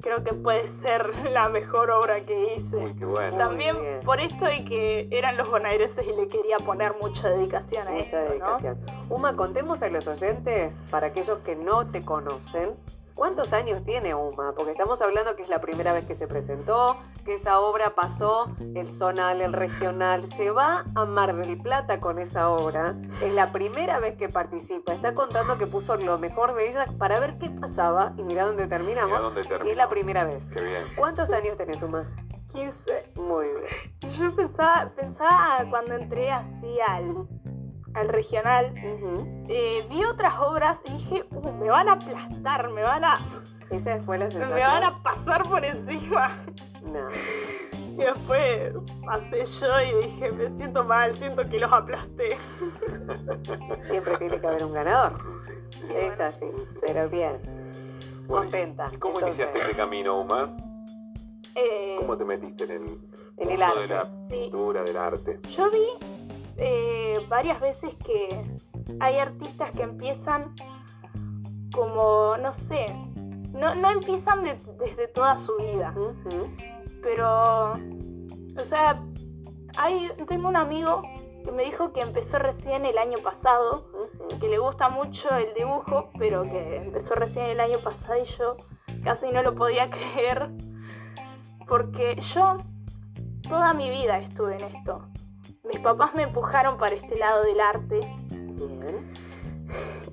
Creo 0.00 0.22
que 0.22 0.32
puede 0.32 0.68
ser 0.68 1.12
la 1.30 1.48
mejor 1.48 1.90
obra 1.90 2.20
que 2.24 2.54
hice. 2.54 2.76
Uy, 2.76 2.94
qué 2.94 3.04
bueno. 3.04 3.36
También 3.36 3.76
por 4.04 4.20
esto 4.20 4.44
de 4.44 4.64
que 4.64 5.08
eran 5.10 5.36
los 5.36 5.50
bonaerenses 5.50 6.06
y 6.06 6.12
le 6.12 6.28
quería 6.28 6.58
poner 6.58 6.94
mucha 7.00 7.28
dedicación 7.30 7.88
a 7.88 7.92
Mucha 7.92 8.04
esto, 8.04 8.16
dedicación. 8.16 8.78
Uma, 9.08 9.36
contemos 9.36 9.82
a 9.82 9.88
los 9.88 10.06
oyentes, 10.06 10.72
para 10.90 11.08
aquellos 11.08 11.38
que 11.40 11.56
no 11.56 11.86
te 11.86 12.04
conocen, 12.04 12.70
¿cuántos 13.18 13.52
años 13.52 13.82
tiene 13.84 14.14
Uma? 14.14 14.52
Porque 14.54 14.70
estamos 14.70 15.02
hablando 15.02 15.34
que 15.34 15.42
es 15.42 15.48
la 15.48 15.60
primera 15.60 15.92
vez 15.92 16.06
que 16.06 16.14
se 16.14 16.28
presentó, 16.28 16.96
que 17.24 17.34
esa 17.34 17.58
obra 17.58 17.90
pasó 17.96 18.54
el 18.76 18.90
zonal, 18.90 19.40
el 19.40 19.52
regional, 19.52 20.32
se 20.32 20.52
va 20.52 20.84
a 20.94 21.04
Mar 21.04 21.34
del 21.34 21.60
Plata 21.60 22.00
con 22.00 22.20
esa 22.20 22.48
obra, 22.48 22.94
es 23.20 23.34
la 23.34 23.50
primera 23.50 23.98
vez 23.98 24.16
que 24.16 24.28
participa, 24.28 24.94
está 24.94 25.14
contando 25.14 25.58
que 25.58 25.66
puso 25.66 25.96
lo 25.96 26.16
mejor 26.18 26.54
de 26.54 26.70
ella 26.70 26.86
para 26.96 27.18
ver 27.18 27.38
qué 27.38 27.50
pasaba 27.50 28.12
y 28.16 28.22
mira 28.22 28.46
dónde 28.46 28.64
Mirá 28.64 28.78
terminamos. 28.78 29.20
dónde 29.20 29.42
Y 29.66 29.70
es 29.70 29.76
la 29.76 29.88
primera 29.88 30.24
vez. 30.24 30.52
Qué 30.54 30.60
bien. 30.60 30.84
¿Cuántos 30.96 31.32
años 31.32 31.56
tenés, 31.56 31.82
Uma? 31.82 32.04
¿no? 32.04 32.28
15. 32.52 33.12
Muy 33.16 33.46
bien. 33.46 34.14
Yo 34.14 34.34
pensaba, 34.34 34.90
pensaba 34.96 35.66
cuando 35.68 35.94
entré 35.96 36.30
así 36.30 36.78
al, 36.80 37.28
al 37.98 38.08
regional, 38.08 38.72
eh, 39.48 39.86
vi 39.90 40.04
otras 40.04 40.38
obras 40.38 40.78
y 40.86 40.92
dije, 40.92 41.24
"Uh, 41.30 41.52
me 41.52 41.68
van 41.68 41.88
a 41.88 41.92
aplastar, 41.92 42.70
me 42.70 42.82
van 42.82 43.04
a, 43.04 43.20
Esa 43.70 43.98
fue 44.02 44.16
la 44.18 44.26
me 44.28 44.60
van 44.60 44.84
a 44.84 45.02
pasar 45.02 45.42
por 45.48 45.64
encima. 45.64 46.30
No. 46.82 47.08
Y 47.98 48.02
después 48.02 48.74
pasé 49.04 49.44
yo 49.44 49.80
y 49.80 50.04
dije, 50.04 50.30
me 50.30 50.56
siento 50.56 50.84
mal, 50.84 51.12
siento 51.16 51.42
que 51.50 51.58
los 51.58 51.72
aplasté. 51.72 52.38
Siempre 53.90 54.16
tiene 54.18 54.40
que 54.40 54.46
haber 54.46 54.64
un 54.64 54.72
ganador. 54.72 55.20
Sí, 55.44 55.52
sí. 55.80 55.86
Es 55.96 56.20
así, 56.20 56.46
pero 56.80 57.08
bien. 57.08 57.40
Bueno, 58.28 58.42
Contenta. 58.44 58.88
¿Y 58.92 58.98
cómo 58.98 59.18
entonces, 59.18 59.40
iniciaste 59.46 59.58
este 59.70 59.76
camino, 59.76 60.20
Uma? 60.20 60.56
Eh, 61.56 61.96
¿Cómo 61.98 62.16
te 62.16 62.24
metiste 62.24 62.64
en 62.64 62.70
el 62.70 62.98
En 63.36 63.50
el 63.50 63.62
arte. 63.62 63.80
de 63.80 63.86
la 63.88 64.02
sí. 64.04 64.10
pintura, 64.42 64.82
del 64.84 64.96
arte? 64.96 65.40
Yo 65.50 65.68
vi 65.72 65.86
eh, 66.58 67.24
varias 67.28 67.60
veces 67.60 67.94
que 68.04 68.44
hay 69.00 69.18
artistas 69.18 69.70
que 69.72 69.82
empiezan 69.82 70.54
como, 71.72 72.36
no 72.38 72.52
sé, 72.52 72.86
no, 73.52 73.74
no 73.74 73.90
empiezan 73.90 74.42
de- 74.44 74.58
desde 74.78 75.08
toda 75.08 75.36
su 75.38 75.56
vida, 75.56 75.94
pero, 77.02 77.72
o 77.74 78.64
sea, 78.64 79.02
hay, 79.76 80.10
tengo 80.26 80.48
un 80.48 80.56
amigo 80.56 81.02
que 81.44 81.52
me 81.52 81.62
dijo 81.64 81.92
que 81.92 82.00
empezó 82.00 82.38
recién 82.38 82.84
el 82.84 82.98
año 82.98 83.18
pasado, 83.22 83.86
que 84.40 84.48
le 84.48 84.58
gusta 84.58 84.88
mucho 84.88 85.34
el 85.36 85.54
dibujo, 85.54 86.10
pero 86.18 86.42
que 86.42 86.76
empezó 86.76 87.14
recién 87.14 87.46
el 87.46 87.60
año 87.60 87.78
pasado 87.78 88.20
y 88.20 88.24
yo 88.24 88.56
casi 89.04 89.30
no 89.30 89.42
lo 89.42 89.54
podía 89.54 89.88
creer, 89.90 90.50
porque 91.68 92.16
yo 92.16 92.58
toda 93.48 93.72
mi 93.74 93.88
vida 93.90 94.18
estuve 94.18 94.56
en 94.56 94.64
esto. 94.74 95.06
Mis 95.68 95.80
papás 95.80 96.14
me 96.14 96.22
empujaron 96.22 96.78
para 96.78 96.94
este 96.94 97.16
lado 97.18 97.44
del 97.44 97.60
arte 97.60 98.00
Bien. 98.30 99.14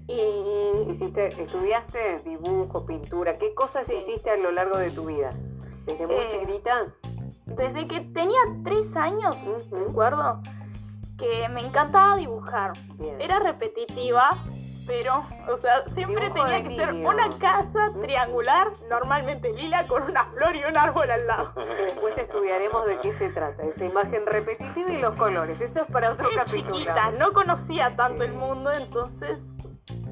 y 0.07 0.91
Hiciste, 0.91 1.27
estudiaste 1.41 2.19
dibujo, 2.25 2.85
pintura. 2.85 3.38
¿Qué 3.38 3.53
cosas 3.53 3.88
Sí. 3.88 3.95
hiciste 3.95 4.29
a 4.29 4.38
lo 4.38 4.51
largo 4.51 4.77
de 4.77 4.91
tu 4.91 5.05
vida? 5.05 5.31
Desde 5.85 6.05
muy 6.07 6.15
Eh, 6.15 6.27
chiquitita. 6.29 6.93
desde 7.45 7.88
que 7.88 8.01
tenía 8.01 8.39
tres 8.63 8.95
años, 8.95 9.47
Ujú. 9.47 9.75
recuerdo, 9.88 10.41
que 11.17 11.47
me 11.50 11.62
encantaba 11.62 12.17
dibujar. 12.17 12.74
Bien. 12.95 13.19
Era 13.21 13.39
repetitiva, 13.39 14.43
pero, 14.86 15.24
o 15.51 15.58
sea, 15.58 15.84
siempre 15.94 16.30
Dibujo 16.30 16.44
tenía 16.46 16.63
que 16.63 16.75
ser 16.75 16.94
una 17.06 17.30
casa 17.38 17.92
triangular, 18.01 18.72
normalmente 18.89 19.51
lila, 19.54 19.88
con 19.88 20.04
una 20.04 20.25
flor 20.25 20.56
y 20.56 20.63
un 20.63 20.77
árbol 20.77 21.10
al 21.10 21.25
lado. 21.27 21.54
Después 21.86 22.18
estudiaremos 22.18 22.86
de 22.86 23.00
qué 23.00 23.12
se 23.13 23.30
trata. 23.30 23.63
Esa 23.63 23.86
imagen 23.86 24.25
repetitiva 24.25 24.92
y 24.92 25.01
los 25.01 25.15
colores. 25.15 25.62
Eso 25.62 25.82
es 25.82 25.88
para 25.92 26.12
otro 26.12 26.30
Era 26.32 26.44
capítulo. 26.44 26.75
chiquita, 26.77 27.12
no 27.12 27.34
conocía 27.34 27.96
tanto 27.96 28.24
el 28.24 28.34
mundo, 28.34 28.72
entonces, 28.72 29.38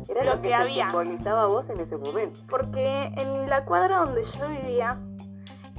Era 0.08 0.24
lo 0.24 0.36
lo 0.36 0.42
que, 0.42 0.50
que 0.50 0.56
había. 0.56 0.86
simbolizaba 0.86 1.46
vos 1.46 1.70
en 1.70 1.80
ese 1.80 1.98
momento. 1.98 2.40
porque 2.50 3.06
en 3.16 3.50
la 3.50 3.66
cuadra 3.66 3.98
donde 3.98 4.24
yo 4.24 4.48
vivía, 4.48 4.98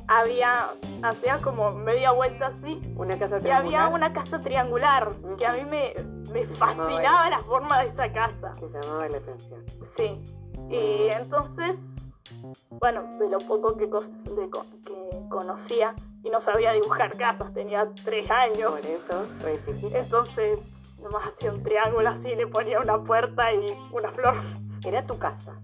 había, 0.06 0.70
hacía 1.02 1.40
como 1.40 1.72
media 1.72 2.10
vuelta 2.12 2.48
así, 2.48 2.80
Una 2.96 3.18
casa 3.18 3.36
y 3.36 3.50
había 3.50 3.60
triangular 3.60 3.92
una 3.92 4.12
casa 4.12 4.40
triangular, 4.40 5.12
que 5.38 5.46
a 5.46 5.52
mí 5.54 5.64
me, 5.64 5.94
me 6.34 6.44
fascinaba 6.46 7.30
la 7.30 7.38
forma 7.40 7.82
de 7.82 7.88
esa 7.88 8.12
casa. 8.12 8.52
que 8.58 8.68
llamaba 8.68 9.08
la 9.08 9.16
atención. 9.18 9.64
Sí. 9.96 10.20
Y 10.70 11.08
entonces, 11.10 11.76
bueno, 12.80 13.02
de 13.18 13.28
lo 13.28 13.38
poco 13.38 13.76
que, 13.76 13.88
cos- 13.88 14.12
de 14.36 14.50
co- 14.50 14.66
que 14.84 15.28
conocía 15.28 15.94
y 16.22 16.30
no 16.30 16.40
sabía 16.40 16.72
dibujar 16.72 17.16
casas, 17.16 17.52
tenía 17.54 17.88
tres 18.04 18.30
años. 18.30 18.70
Por 18.72 18.80
eso, 18.86 19.26
re 19.42 19.60
chiquita. 19.64 19.98
Entonces, 19.98 20.58
nomás 21.02 21.26
hacía 21.28 21.52
un 21.52 21.62
triángulo 21.62 22.08
así, 22.08 22.34
le 22.34 22.46
ponía 22.46 22.80
una 22.80 23.02
puerta 23.04 23.52
y 23.52 23.76
una 23.92 24.10
flor. 24.10 24.34
Era 24.84 25.04
tu 25.04 25.18
casa. 25.18 25.60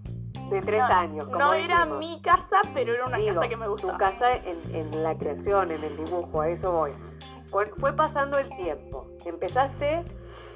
De 0.49 0.61
tres 0.61 0.79
No, 0.81 0.95
años. 0.95 1.25
como 1.27 1.39
No 1.39 1.53
era 1.53 1.85
mi 1.85 2.21
casa, 2.21 2.57
pero 2.73 2.93
era 2.93 3.05
una 3.05 3.17
Digo, 3.17 3.35
casa 3.35 3.47
que 3.47 3.57
me 3.57 3.65
Tu 3.65 3.71
gustaba. 3.71 3.97
casa 3.97 4.35
en, 4.35 4.75
en 4.75 5.03
la 5.03 5.17
creación, 5.17 5.71
en 5.71 5.83
el 5.83 5.95
dibujo, 5.97 6.41
a 6.41 6.49
eso 6.49 6.71
voy. 6.73 6.91
Con- 7.49 7.69
fue 7.77 7.93
pasando 7.93 8.37
el 8.37 8.49
tiempo. 8.57 9.07
Empezaste 9.25 10.03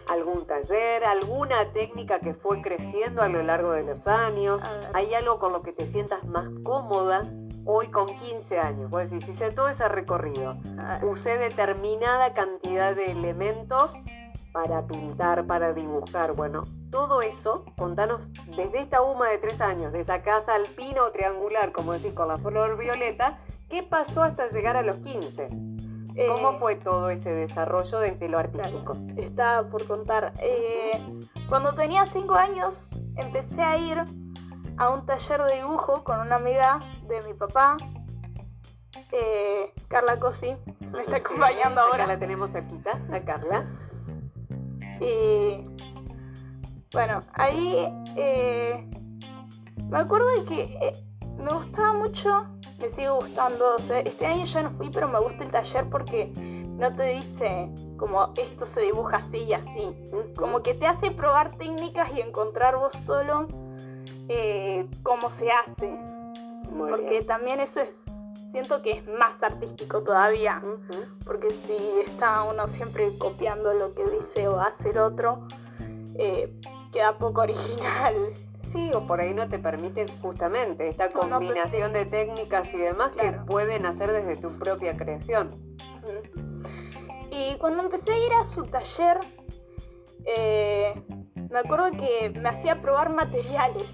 algún 0.07 0.45
taller, 0.45 1.03
alguna 1.05 1.71
técnica 1.73 2.19
que 2.19 2.33
fue 2.33 2.61
creciendo 2.61 3.21
a 3.21 3.29
lo 3.29 3.43
largo 3.43 3.71
de 3.71 3.83
los 3.83 4.07
años. 4.07 4.61
¿Hay 4.93 5.13
algo 5.13 5.39
con 5.39 5.51
lo 5.51 5.61
que 5.61 5.71
te 5.71 5.85
sientas 5.85 6.23
más 6.25 6.49
cómoda 6.63 7.29
hoy 7.65 7.87
con 7.87 8.15
15 8.15 8.59
años? 8.59 8.89
Vos 8.89 9.09
decís, 9.09 9.27
hice 9.29 9.51
todo 9.51 9.69
ese 9.69 9.87
recorrido. 9.89 10.57
Usé 11.01 11.37
determinada 11.37 12.33
cantidad 12.33 12.95
de 12.95 13.11
elementos 13.11 13.91
para 14.51 14.87
pintar, 14.87 15.45
para 15.45 15.73
dibujar. 15.73 16.33
Bueno, 16.33 16.63
todo 16.89 17.21
eso, 17.21 17.65
contanos 17.77 18.31
desde 18.55 18.79
esta 18.79 19.01
UMA 19.01 19.27
de 19.27 19.37
tres 19.37 19.59
años, 19.59 19.91
de 19.91 19.99
esa 19.99 20.23
casa 20.23 20.55
alpina 20.55 21.03
o 21.03 21.11
triangular, 21.11 21.73
como 21.73 21.91
decís, 21.91 22.13
con 22.13 22.29
la 22.29 22.37
flor 22.37 22.77
violeta, 22.77 23.37
¿qué 23.69 23.83
pasó 23.83 24.23
hasta 24.23 24.47
llegar 24.47 24.77
a 24.77 24.81
los 24.81 24.97
15? 24.97 25.74
¿Cómo 26.27 26.51
Eh, 26.51 26.55
fue 26.59 26.75
todo 26.77 27.09
ese 27.09 27.31
desarrollo 27.33 27.99
desde 27.99 28.29
lo 28.29 28.37
artístico? 28.39 28.97
Estaba 29.17 29.67
por 29.69 29.85
contar. 29.85 30.33
Eh, 30.39 30.91
cuando 31.49 31.73
tenía 31.73 32.05
5 32.05 32.35
años 32.35 32.89
empecé 33.17 33.61
a 33.61 33.77
ir 33.77 34.03
a 34.77 34.89
un 34.89 35.05
taller 35.05 35.43
de 35.43 35.55
dibujo 35.55 36.03
con 36.03 36.19
una 36.21 36.35
amiga 36.35 36.79
de 37.07 37.21
mi 37.23 37.33
papá, 37.33 37.77
eh, 39.11 39.73
Carla 39.87 40.19
Cosi, 40.19 40.55
me 40.91 41.01
está 41.01 41.17
acompañando 41.17 41.81
Acá 41.81 41.89
ahora. 41.91 42.07
la 42.07 42.17
tenemos 42.19 42.51
cerquita, 42.51 42.99
a 43.11 43.19
Carla. 43.21 43.65
Y 45.01 45.65
bueno, 46.93 47.19
ahí 47.33 47.91
me 49.89 49.97
acuerdo 49.97 50.27
de 50.29 50.45
que 50.45 51.03
me 51.37 51.53
gustaba 51.53 51.93
mucho, 51.93 52.54
me 52.79 52.89
sigue 52.89 53.09
gustando. 53.09 53.75
o 53.75 53.79
sea, 53.79 53.99
este 53.99 54.25
año 54.25 54.45
ya 54.45 54.63
no 54.63 54.71
fui, 54.71 54.89
pero 54.89 55.07
me 55.07 55.19
gusta 55.19 55.43
el 55.43 55.51
taller 55.51 55.89
porque 55.89 56.31
no 56.35 56.93
te 56.95 57.03
dice 57.03 57.69
como 57.97 58.33
esto 58.35 58.65
se 58.65 58.81
dibuja 58.81 59.17
así 59.17 59.39
y 59.39 59.53
así. 59.53 59.95
Como 60.35 60.61
que 60.61 60.73
te 60.73 60.85
hace 60.87 61.11
probar 61.11 61.53
técnicas 61.57 62.11
y 62.15 62.21
encontrar 62.21 62.77
vos 62.77 62.93
solo 62.93 63.47
eh, 64.27 64.87
cómo 65.03 65.29
se 65.29 65.49
hace. 65.51 65.97
Muy 66.71 66.89
Porque 66.89 67.09
bien. 67.09 67.25
también 67.25 67.59
eso 67.61 67.79
es, 67.79 67.89
siento 68.51 68.81
que 68.81 68.91
es 68.91 69.07
más 69.07 69.41
artístico 69.41 70.03
todavía. 70.03 70.61
Porque 71.25 71.49
si 71.51 72.01
está 72.05 72.43
uno 72.43 72.67
siempre 72.67 73.17
copiando 73.17 73.73
lo 73.73 73.93
que 73.93 74.03
dice 74.05 74.47
o 74.47 74.59
hace 74.59 74.89
el 74.89 74.97
otro, 74.97 75.47
eh, 76.17 76.53
queda 76.91 77.17
poco 77.17 77.41
original. 77.41 78.15
Sí, 78.71 78.91
o 78.93 79.05
por 79.07 79.21
ahí 79.21 79.33
no 79.33 79.47
te 79.47 79.59
permite 79.59 80.05
justamente 80.21 80.87
esta 80.89 81.09
No, 81.09 81.23
no, 81.23 81.29
combinación 81.39 81.93
de 81.93 82.05
técnicas 82.05 82.73
y 82.73 82.77
demás 82.77 83.11
que 83.11 83.31
pueden 83.31 83.85
hacer 83.85 84.11
desde 84.11 84.35
tu 84.35 84.57
propia 84.59 84.97
creación. 84.97 85.49
Y 87.31 87.55
cuando 87.57 87.83
empecé 87.83 88.13
a 88.13 88.25
ir 88.25 88.33
a 88.33 88.45
su 88.45 88.65
taller, 88.65 89.19
eh, 90.25 91.03
me 91.49 91.59
acuerdo 91.59 91.91
que 91.91 92.29
me 92.37 92.49
hacía 92.49 92.81
probar 92.81 93.09
materiales. 93.13 93.87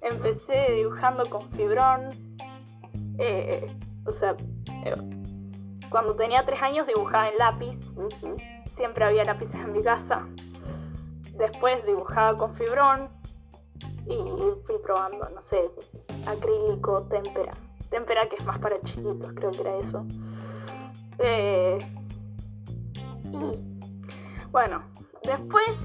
Empecé 0.00 0.72
dibujando 0.72 1.28
con 1.28 1.50
fibrón. 1.52 2.10
eh, 3.18 3.70
o 4.04 4.12
sea, 4.12 4.36
eh, 4.84 4.94
cuando 5.90 6.16
tenía 6.16 6.44
tres 6.44 6.62
años 6.62 6.86
dibujaba 6.86 7.28
en 7.28 7.38
lápiz. 7.38 7.76
Siempre 8.74 9.04
había 9.04 9.24
lápices 9.24 9.56
en 9.56 9.72
mi 9.72 9.82
casa. 9.82 10.26
Después 11.36 11.84
dibujaba 11.86 12.36
con 12.38 12.54
fibrón. 12.54 13.10
Y 14.06 14.16
fui 14.64 14.78
probando, 14.82 15.28
no 15.30 15.42
sé, 15.42 15.70
acrílico, 16.26 17.02
témpera. 17.04 17.52
Témpera 17.90 18.28
que 18.28 18.36
es 18.36 18.44
más 18.44 18.58
para 18.58 18.80
chiquitos, 18.80 19.32
creo 19.34 19.50
que 19.50 19.60
era 19.60 19.76
eso. 19.76 20.06
Eh, 21.18 21.78
y 23.24 24.48
bueno, 24.50 24.82
después 25.22 25.76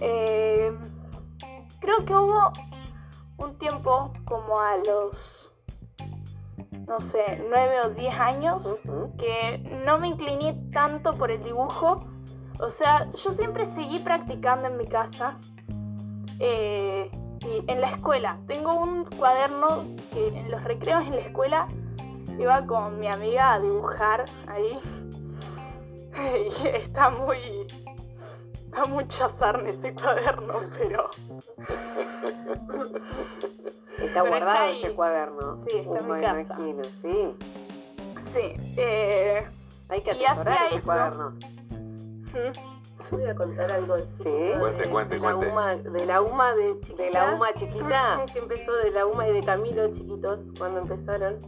eh, 0.00 0.76
creo 1.80 2.04
que 2.04 2.14
hubo 2.14 2.52
un 3.38 3.56
tiempo 3.58 4.12
como 4.24 4.58
a 4.58 4.76
los, 4.78 5.56
no 6.86 7.00
sé, 7.00 7.44
9 7.48 7.80
o 7.86 7.90
10 7.90 8.14
años 8.18 8.82
que 9.16 9.58
no 9.84 9.98
me 9.98 10.08
incliné 10.08 10.54
tanto 10.72 11.16
por 11.16 11.30
el 11.30 11.42
dibujo. 11.42 12.04
O 12.60 12.70
sea, 12.70 13.10
yo 13.12 13.30
siempre 13.32 13.66
seguí 13.66 13.98
practicando 14.00 14.68
en 14.68 14.76
mi 14.76 14.86
casa. 14.86 15.36
eh, 16.40 17.10
y 17.44 17.64
en 17.70 17.80
la 17.80 17.88
escuela. 17.90 18.38
Tengo 18.46 18.72
un 18.74 19.04
cuaderno 19.04 19.84
que 20.12 20.28
en 20.28 20.50
los 20.50 20.62
recreos 20.62 21.02
en 21.02 21.16
la 21.16 21.22
escuela 21.22 21.66
iba 22.38 22.62
con 22.64 23.00
mi 23.00 23.08
amiga 23.08 23.54
a 23.54 23.60
dibujar 23.60 24.24
ahí. 24.46 24.78
Y 26.62 26.66
está 26.68 27.10
muy... 27.10 27.66
Da 28.68 28.84
mucha 28.86 29.28
sarna 29.28 29.70
ese 29.70 29.92
cuaderno, 29.94 30.54
pero... 30.78 31.10
Está 33.98 34.22
Pero 34.22 34.26
guardado 34.28 34.64
está 34.66 34.70
ese 34.86 34.94
cuaderno. 34.94 35.56
Sí, 35.68 35.78
está 35.78 35.98
en 35.98 36.12
mi 36.12 36.20
casa. 36.20 36.40
imagino, 36.40 36.84
sí. 37.00 37.36
Sí. 38.32 38.74
eh, 38.76 39.46
Hay 39.88 40.00
que 40.02 40.10
atesorar 40.12 40.66
ese 40.66 40.76
eso. 40.76 40.84
cuaderno. 40.84 41.34
Voy 43.10 43.26
a 43.26 43.34
contar 43.34 43.72
algo 43.72 43.96
de 43.96 44.04
Sí. 44.16 44.52
Cuente, 44.58 44.82
de, 44.84 44.88
cuente, 44.90 45.14
de 45.16 45.20
la 45.20 45.34
cuente. 45.34 45.52
UMA, 45.52 45.74
de 45.76 46.06
la 46.06 46.20
UMA 46.22 46.54
de 46.54 46.80
chiquita. 46.80 47.02
De 47.02 47.10
la 47.10 47.34
UMA 47.34 47.52
chiquita. 47.54 48.24
que 48.32 48.38
empezó 48.38 48.72
de 48.76 48.90
la 48.90 49.06
UMA 49.06 49.28
y 49.28 49.32
de 49.32 49.44
Camilo 49.44 49.88
chiquitos 49.90 50.40
cuando 50.58 50.80
empezaron. 50.80 51.38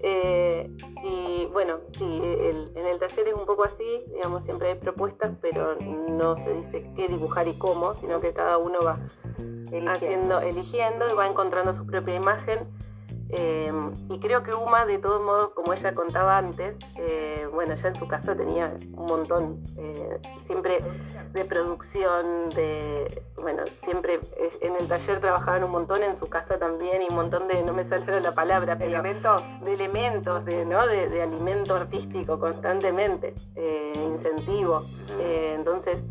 Eh, 0.00 0.70
y 1.02 1.46
bueno, 1.52 1.78
sí, 1.98 2.20
el- 2.22 2.70
en 2.76 2.86
el 2.86 2.98
taller 3.00 3.28
es 3.28 3.34
un 3.34 3.46
poco 3.46 3.64
así, 3.64 4.04
digamos, 4.14 4.44
siempre 4.44 4.68
hay 4.68 4.74
propuestas, 4.76 5.32
pero 5.40 5.74
no 5.80 6.36
se 6.36 6.54
dice 6.54 6.90
qué 6.94 7.08
dibujar 7.08 7.48
y 7.48 7.54
cómo, 7.54 7.94
sino 7.94 8.20
que 8.20 8.32
cada 8.32 8.58
uno 8.58 8.78
va 8.80 8.98
Eligiendo. 9.38 9.90
haciendo, 9.90 10.40
eligiendo 10.40 11.10
y 11.10 11.14
va 11.14 11.26
encontrando 11.26 11.72
su 11.72 11.84
propia 11.84 12.14
imagen. 12.14 12.68
Eh, 13.30 13.70
y 14.08 14.18
creo 14.20 14.42
que 14.42 14.54
Uma, 14.54 14.86
de 14.86 14.98
todos 14.98 15.22
modos, 15.22 15.50
como 15.50 15.72
ella 15.72 15.94
contaba 15.94 16.38
antes, 16.38 16.76
eh, 16.96 17.46
bueno, 17.52 17.74
ya 17.74 17.88
en 17.88 17.94
su 17.94 18.08
casa 18.08 18.34
tenía 18.34 18.74
un 18.94 19.06
montón, 19.06 19.62
eh, 19.76 20.18
siempre 20.44 20.80
de 21.32 21.44
producción, 21.44 22.50
de, 22.50 23.22
bueno, 23.36 23.64
siempre 23.82 24.20
en 24.60 24.76
el 24.76 24.88
taller 24.88 25.20
trabajaban 25.20 25.64
un 25.64 25.70
montón, 25.70 26.02
en 26.02 26.16
su 26.16 26.28
casa 26.28 26.58
también, 26.58 27.02
y 27.02 27.08
un 27.08 27.16
montón 27.16 27.48
de, 27.48 27.62
no 27.62 27.72
me 27.72 27.82
ahora 27.82 28.20
la 28.20 28.34
palabra, 28.34 28.76
pero 28.78 28.90
Elementos. 28.90 29.44
de 29.60 29.74
elementos, 29.74 30.44
de, 30.44 30.64
¿no? 30.64 30.86
de, 30.86 31.08
de 31.08 31.22
alimento 31.22 31.74
artístico 31.74 32.38
constantemente, 32.38 33.34
incentivo. 33.94 34.84
Entonces 35.18 36.02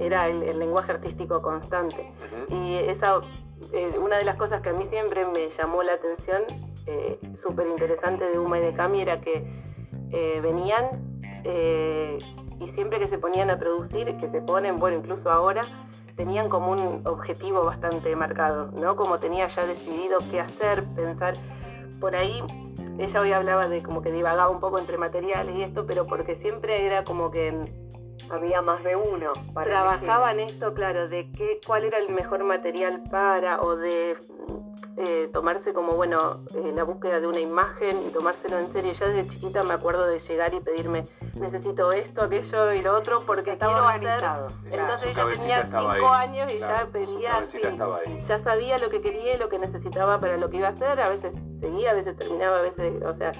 era 0.00 0.28
el, 0.28 0.42
el 0.42 0.58
lenguaje 0.58 0.92
artístico 0.92 1.42
constante. 1.42 2.12
Y 2.48 2.76
esa, 2.76 3.20
eh, 3.72 3.98
una 3.98 4.16
de 4.16 4.24
las 4.24 4.36
cosas 4.36 4.60
que 4.60 4.70
a 4.70 4.72
mí 4.72 4.84
siempre 4.88 5.26
me 5.26 5.48
llamó 5.48 5.82
la 5.82 5.94
atención, 5.94 6.42
eh, 6.86 7.18
súper 7.34 7.66
interesante 7.66 8.24
de 8.24 8.38
Uma 8.38 8.58
y 8.58 8.62
de 8.62 8.72
Cami, 8.72 9.02
era 9.02 9.20
que 9.20 9.44
eh, 10.10 10.40
venían 10.42 11.06
y 12.58 12.68
siempre 12.68 12.98
que 12.98 13.06
se 13.06 13.16
ponían 13.16 13.48
a 13.48 13.58
producir, 13.58 14.16
que 14.18 14.28
se 14.28 14.42
ponen, 14.42 14.78
bueno, 14.78 14.98
incluso 14.98 15.30
ahora, 15.30 15.62
tenían 16.14 16.48
como 16.48 16.72
un 16.72 17.06
objetivo 17.06 17.64
bastante 17.64 18.14
marcado, 18.16 18.70
¿no? 18.72 18.96
Como 18.96 19.18
tenía 19.18 19.46
ya 19.46 19.64
decidido 19.64 20.18
qué 20.30 20.40
hacer, 20.40 20.84
pensar. 20.96 21.36
Por 22.00 22.16
ahí, 22.16 22.42
ella 22.98 23.20
hoy 23.20 23.32
hablaba 23.32 23.68
de 23.68 23.82
como 23.82 24.02
que 24.02 24.10
divagaba 24.10 24.50
un 24.50 24.60
poco 24.60 24.78
entre 24.78 24.98
materiales 24.98 25.54
y 25.54 25.62
esto, 25.62 25.86
pero 25.86 26.06
porque 26.06 26.34
siempre 26.34 26.84
era 26.84 27.04
como 27.04 27.30
que 27.30 27.72
Había 28.30 28.62
más 28.62 28.82
de 28.84 28.96
uno 28.96 29.32
para 29.54 29.70
trabajaba 29.70 30.32
en 30.32 30.40
esto, 30.40 30.74
claro, 30.74 31.08
de 31.08 31.30
qué, 31.32 31.60
cuál 31.66 31.84
era 31.84 31.98
el 31.98 32.10
mejor 32.10 32.44
material 32.44 33.02
para, 33.10 33.60
o 33.62 33.76
de 33.76 34.16
eh, 34.96 35.30
tomarse 35.32 35.72
como, 35.72 35.92
bueno, 35.92 36.44
eh, 36.54 36.72
la 36.74 36.82
búsqueda 36.82 37.20
de 37.20 37.26
una 37.26 37.40
imagen 37.40 37.96
y 38.06 38.10
tomárselo 38.10 38.58
en 38.58 38.72
serio. 38.72 38.92
Ya 38.92 39.06
desde 39.06 39.28
chiquita 39.28 39.62
me 39.62 39.74
acuerdo 39.74 40.06
de 40.06 40.18
llegar 40.18 40.52
y 40.54 40.60
pedirme, 40.60 41.06
necesito 41.34 41.92
esto, 41.92 42.22
aquello 42.22 42.72
y 42.72 42.82
lo 42.82 42.96
otro, 42.96 43.22
porque 43.24 43.52
Estaba 43.52 43.72
quiero 43.72 43.88
hacer... 43.88 44.24
organizado. 44.24 44.48
Ya, 44.70 44.80
Entonces 44.80 45.16
ella 45.16 45.26
tenía 45.34 45.62
cinco 45.62 45.88
ahí, 45.88 46.28
años 46.28 46.52
y 46.52 46.58
claro, 46.58 46.74
ya 46.74 46.92
pedía, 46.92 47.46
sí, 47.46 47.60
ya 48.26 48.38
sabía 48.40 48.78
lo 48.78 48.90
que 48.90 49.00
quería 49.00 49.36
y 49.36 49.38
lo 49.38 49.48
que 49.48 49.58
necesitaba 49.58 50.20
para 50.20 50.36
lo 50.36 50.50
que 50.50 50.56
iba 50.56 50.66
a 50.68 50.72
hacer, 50.72 51.00
a 51.00 51.08
veces 51.08 51.32
seguía, 51.60 51.92
a 51.92 51.94
veces 51.94 52.16
terminaba, 52.16 52.58
a 52.58 52.62
veces, 52.62 53.02
o 53.04 53.14
sea, 53.14 53.32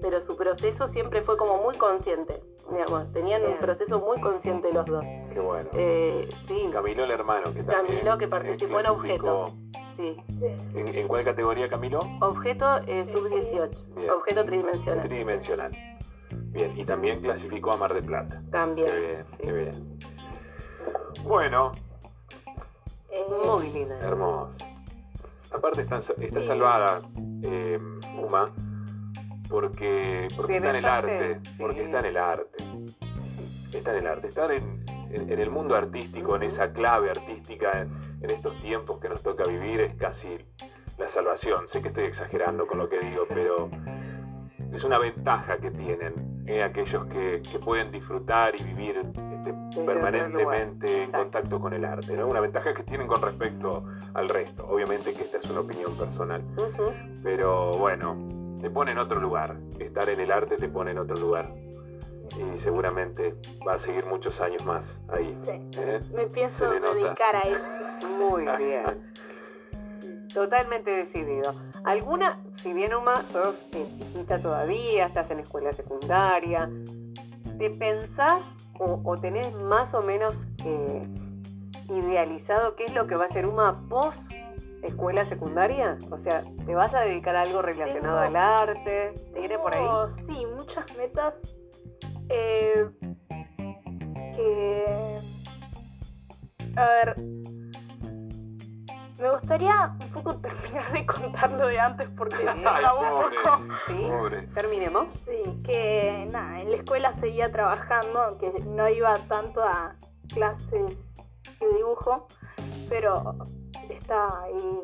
pero 0.00 0.20
su 0.20 0.36
proceso 0.36 0.88
siempre 0.88 1.22
fue 1.22 1.36
como 1.36 1.62
muy 1.62 1.76
consciente, 1.76 2.42
digamos, 2.70 3.10
tenían 3.12 3.42
un 3.44 3.56
proceso 3.56 3.98
muy 4.00 4.20
consciente 4.20 4.72
los 4.72 4.86
dos. 4.86 5.04
Qué 5.32 5.40
bueno. 5.40 5.68
Eh, 5.74 6.28
sí, 6.46 6.68
Camilo 6.72 7.04
el 7.04 7.10
hermano 7.10 7.52
que 7.52 7.62
también 7.62 7.98
Camilo, 7.98 8.18
que 8.18 8.28
participó 8.28 8.80
en 8.80 8.86
objeto. 8.86 9.52
sí. 9.96 10.16
¿En, 10.74 10.88
en 10.88 11.08
cuál 11.08 11.24
categoría 11.24 11.68
Camilo? 11.68 12.00
Objeto 12.20 12.78
eh, 12.86 13.04
sub-18, 13.04 13.94
Bien. 13.96 14.10
objeto 14.10 14.44
tridimensional. 14.44 15.02
Tridimensional. 15.06 15.72
Bien, 16.50 16.78
y 16.78 16.84
también 16.84 17.20
clasificó 17.20 17.72
a 17.72 17.76
Mar 17.76 17.94
del 17.94 18.04
Plata. 18.04 18.42
También. 18.50 18.88
Qué 18.88 18.98
bien, 19.00 19.24
sí. 19.24 19.36
qué 19.42 19.52
bien. 19.52 19.98
Bueno, 21.24 21.72
Eh, 23.10 23.24
Muy 23.46 23.70
linda. 23.70 23.98
hermoso. 24.00 24.58
Aparte 25.50 25.80
está, 25.80 25.98
está 25.98 26.40
Sí. 26.40 26.46
salvada 26.46 27.00
eh, 27.42 27.78
Uma 28.22 28.52
porque, 29.48 30.28
porque 30.36 30.56
está 30.56 30.70
en 30.70 30.76
el 30.76 30.84
arte, 30.84 31.40
sí. 31.44 31.50
porque 31.58 31.84
está 31.84 32.00
en 32.00 32.04
el 32.06 32.16
arte. 32.16 32.64
Está 33.72 33.92
en 33.92 33.98
el 33.98 34.06
arte. 34.06 34.28
Estar 34.28 34.50
en, 34.52 34.84
en- 35.10 35.30
en 35.32 35.38
el 35.38 35.50
mundo 35.50 35.74
artístico, 35.76 36.36
en 36.36 36.42
esa 36.42 36.72
clave 36.72 37.10
artística, 37.10 37.80
en, 37.80 37.88
en 38.22 38.30
estos 38.30 38.56
tiempos 38.60 38.98
que 38.98 39.08
nos 39.08 39.22
toca 39.22 39.44
vivir, 39.44 39.80
es 39.80 39.94
casi 39.96 40.28
la 40.98 41.08
salvación. 41.08 41.68
Sé 41.68 41.80
que 41.82 41.88
estoy 41.88 42.04
exagerando 42.04 42.66
con 42.66 42.78
lo 42.78 42.88
que 42.88 42.98
digo, 42.98 43.24
pero 43.28 43.70
es 44.72 44.84
una 44.84 44.98
ventaja 44.98 45.56
que 45.58 45.70
tienen 45.70 46.42
eh, 46.46 46.62
aquellos 46.62 47.06
que, 47.06 47.42
que 47.42 47.58
pueden 47.58 47.90
disfrutar 47.90 48.54
y 48.58 48.62
vivir 48.64 48.96
este, 49.32 49.54
permanentemente 49.84 51.04
en 51.04 51.10
contacto 51.12 51.60
con 51.60 51.72
el 51.72 51.84
arte. 51.84 52.14
¿no? 52.14 52.26
Una 52.26 52.40
ventaja 52.40 52.74
que 52.74 52.82
tienen 52.82 53.06
con 53.06 53.22
respecto 53.22 53.84
al 54.14 54.28
resto. 54.28 54.66
Obviamente 54.68 55.12
que 55.14 55.22
esta 55.22 55.38
es 55.38 55.44
una 55.46 55.60
opinión 55.60 55.96
personal. 55.96 56.42
Pero 57.22 57.76
bueno, 57.78 58.16
te 58.60 58.70
pone 58.70 58.92
en 58.92 58.98
otro 58.98 59.20
lugar. 59.20 59.56
Estar 59.78 60.08
en 60.08 60.20
el 60.20 60.30
arte 60.30 60.56
te 60.56 60.68
pone 60.68 60.90
en 60.92 60.98
otro 60.98 61.16
lugar. 61.16 61.54
Y 62.54 62.58
seguramente 62.58 63.34
va 63.66 63.74
a 63.74 63.78
seguir 63.78 64.06
muchos 64.06 64.40
años 64.40 64.64
más 64.64 65.00
ahí. 65.08 65.36
Sí. 65.44 65.78
¿eh? 65.78 66.00
Me 66.12 66.26
pienso 66.26 66.70
dedicar 66.70 67.36
a 67.36 67.40
eso. 67.40 68.08
Muy 68.18 68.44
bien. 68.58 69.12
Totalmente 70.32 70.90
decidido. 70.90 71.54
¿Alguna, 71.84 72.38
si 72.62 72.72
bien 72.72 72.94
Uma, 72.94 73.24
sos 73.24 73.64
eh, 73.72 73.88
chiquita 73.94 74.40
todavía, 74.40 75.06
estás 75.06 75.30
en 75.30 75.40
escuela 75.40 75.72
secundaria, 75.72 76.70
¿te 77.58 77.70
pensás 77.70 78.42
o, 78.78 79.00
o 79.04 79.18
tenés 79.18 79.54
más 79.54 79.94
o 79.94 80.02
menos 80.02 80.48
eh, 80.64 81.08
idealizado 81.88 82.76
qué 82.76 82.84
es 82.84 82.94
lo 82.94 83.06
que 83.06 83.16
va 83.16 83.24
a 83.24 83.28
ser 83.28 83.46
Uma 83.46 83.88
post 83.88 84.30
escuela 84.82 85.24
secundaria? 85.24 85.98
O 86.10 86.18
sea, 86.18 86.44
¿te 86.66 86.74
vas 86.74 86.94
a 86.94 87.00
dedicar 87.00 87.36
a 87.36 87.42
algo 87.42 87.62
relacionado 87.62 88.20
Tengo- 88.22 88.36
al 88.38 88.68
arte? 88.68 89.14
¿Tiene 89.34 89.58
por 89.58 89.74
ahí? 89.74 89.80
Tengo, 89.80 90.08
Sí, 90.08 90.46
muchas 90.56 90.96
metas 90.96 91.34
eh, 92.28 92.88
que... 94.34 95.20
A 96.76 96.84
ver, 96.84 97.16
me 99.18 99.30
gustaría 99.32 99.96
un 100.00 100.08
poco 100.10 100.36
terminar 100.40 100.92
de 100.92 101.04
contar 101.06 101.50
lo 101.52 101.66
de 101.66 101.80
antes 101.80 102.08
porque 102.16 102.36
Sí. 102.36 102.46
se 102.62 102.68
acabó 102.68 103.00
un 103.00 103.22
poco. 103.32 103.74
¿Sí? 103.86 104.06
Pobre. 104.08 104.42
Terminemos. 104.54 105.06
Sí, 105.24 105.58
que 105.64 106.28
nada, 106.30 106.60
en 106.60 106.70
la 106.70 106.76
escuela 106.76 107.12
seguía 107.14 107.50
trabajando, 107.50 108.20
aunque 108.20 108.52
no 108.66 108.88
iba 108.88 109.16
tanto 109.26 109.62
a 109.62 109.96
clases 110.32 110.96
de 111.58 111.66
dibujo, 111.76 112.28
pero 112.88 113.34
estaba 113.94 114.44
ahí. 114.44 114.80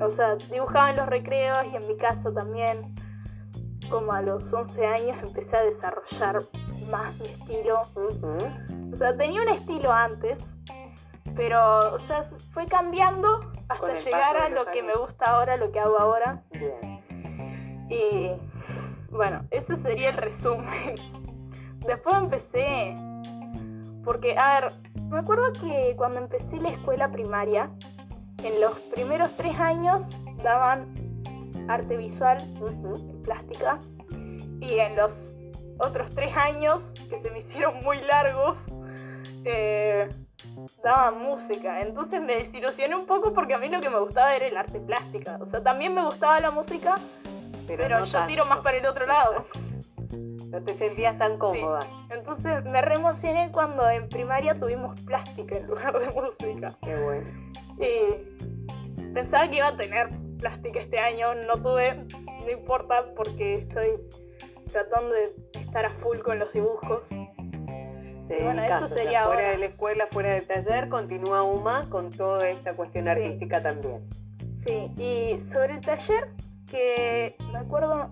O 0.00 0.10
sea, 0.10 0.36
dibujaba 0.36 0.90
en 0.90 0.96
los 0.96 1.06
recreos 1.06 1.66
y 1.72 1.76
en 1.76 1.86
mi 1.86 1.96
casa 1.96 2.32
también. 2.32 2.94
Como 3.90 4.12
a 4.12 4.20
los 4.20 4.52
11 4.52 4.86
años 4.86 5.16
empecé 5.22 5.56
a 5.56 5.62
desarrollar 5.62 6.42
más 6.90 7.16
mi 7.20 7.26
estilo. 7.26 7.82
O 8.92 8.96
sea, 8.96 9.16
tenía 9.16 9.42
un 9.42 9.48
estilo 9.48 9.92
antes, 9.92 10.38
pero 11.36 11.94
o 11.94 11.98
sea, 11.98 12.24
fue 12.50 12.66
cambiando 12.66 13.52
hasta 13.68 13.94
llegar 13.94 14.36
a 14.36 14.48
lo 14.48 14.64
que 14.66 14.82
me 14.82 14.94
gusta 14.94 15.26
ahora, 15.26 15.56
lo 15.56 15.70
que 15.70 15.78
hago 15.78 15.98
ahora. 15.98 16.42
Bien. 16.50 17.00
Y 17.88 18.32
bueno, 19.10 19.46
ese 19.50 19.76
sería 19.76 20.10
el 20.10 20.16
resumen. 20.16 20.96
Después 21.86 22.16
empecé, 22.16 22.96
porque, 24.04 24.36
a 24.36 24.60
ver, 24.60 24.72
me 25.08 25.18
acuerdo 25.18 25.52
que 25.52 25.94
cuando 25.96 26.18
empecé 26.18 26.60
la 26.60 26.70
escuela 26.70 27.12
primaria, 27.12 27.70
en 28.42 28.60
los 28.60 28.78
primeros 28.94 29.36
tres 29.36 29.58
años 29.58 30.18
daban 30.42 30.94
arte 31.68 31.96
visual, 31.96 32.38
Ujú. 32.60 33.22
plástica, 33.22 33.78
y 34.60 34.78
en 34.78 34.96
los 34.96 35.34
otros 35.78 36.10
tres 36.14 36.36
años, 36.36 36.94
que 37.10 37.20
se 37.20 37.30
me 37.30 37.38
hicieron 37.38 37.82
muy 37.82 38.00
largos, 38.02 38.66
eh, 39.44 40.08
daban 40.82 41.22
música. 41.22 41.80
Entonces 41.80 42.20
me 42.22 42.36
desilusioné 42.36 42.96
un 42.96 43.06
poco 43.06 43.32
porque 43.34 43.54
a 43.54 43.58
mí 43.58 43.68
lo 43.68 43.80
que 43.80 43.90
me 43.90 43.98
gustaba 43.98 44.34
era 44.34 44.46
el 44.46 44.56
arte 44.56 44.80
plástica. 44.80 45.38
O 45.40 45.46
sea, 45.46 45.62
también 45.62 45.94
me 45.94 46.02
gustaba 46.02 46.40
la 46.40 46.50
música, 46.50 46.98
pero, 47.66 47.88
no 47.88 48.04
yo 48.04 48.12
tanto. 48.12 48.28
tiro 48.28 48.46
más 48.46 48.58
para 48.58 48.78
el 48.78 48.86
otro 48.86 49.06
lado. 49.06 49.44
No 50.46 50.62
te 50.62 50.78
sentías 50.78 51.18
tan 51.18 51.38
cómoda. 51.38 51.80
Entonces 52.08 52.64
me 52.64 52.80
reemocioné 52.80 53.50
cuando 53.50 53.90
en 53.90 54.08
primaria 54.08 54.58
tuvimos 54.58 54.98
plástica 55.00 55.56
en 55.56 55.66
lugar 55.66 55.98
de 55.98 56.08
música. 56.12 56.78
Qué 56.82 56.94
bueno. 56.96 57.26
Y 57.78 59.04
pensaba 59.14 59.48
que 59.48 59.56
iba 59.56 59.68
a 59.68 59.76
tener 59.76 60.10
plástica 60.38 60.80
este 60.80 60.98
año, 60.98 61.34
no 61.34 61.60
tuve, 61.62 61.94
no 61.94 62.50
importa 62.50 63.12
porque 63.14 63.54
estoy 63.54 63.90
tratando 64.70 65.14
de 65.14 65.34
estar 65.60 65.84
a 65.86 65.90
full 65.90 66.18
con 66.18 66.38
los 66.38 66.52
dibujos. 66.52 67.08
Bueno, 68.28 68.62
eso 68.62 68.88
sería 68.88 69.24
fuera 69.24 69.42
ahora. 69.42 69.50
de 69.50 69.58
la 69.58 69.66
escuela, 69.66 70.06
fuera 70.10 70.30
del 70.30 70.46
taller, 70.46 70.88
continúa 70.88 71.42
UMA 71.44 71.88
con 71.88 72.10
toda 72.10 72.48
esta 72.48 72.74
cuestión 72.74 73.04
Sí. 73.04 73.10
artística 73.10 73.62
también. 73.62 74.04
Sí, 74.66 74.90
y 74.96 75.40
sobre 75.48 75.74
el 75.74 75.80
taller, 75.80 76.34
que 76.68 77.36
me 77.52 77.58
acuerdo 77.58 78.08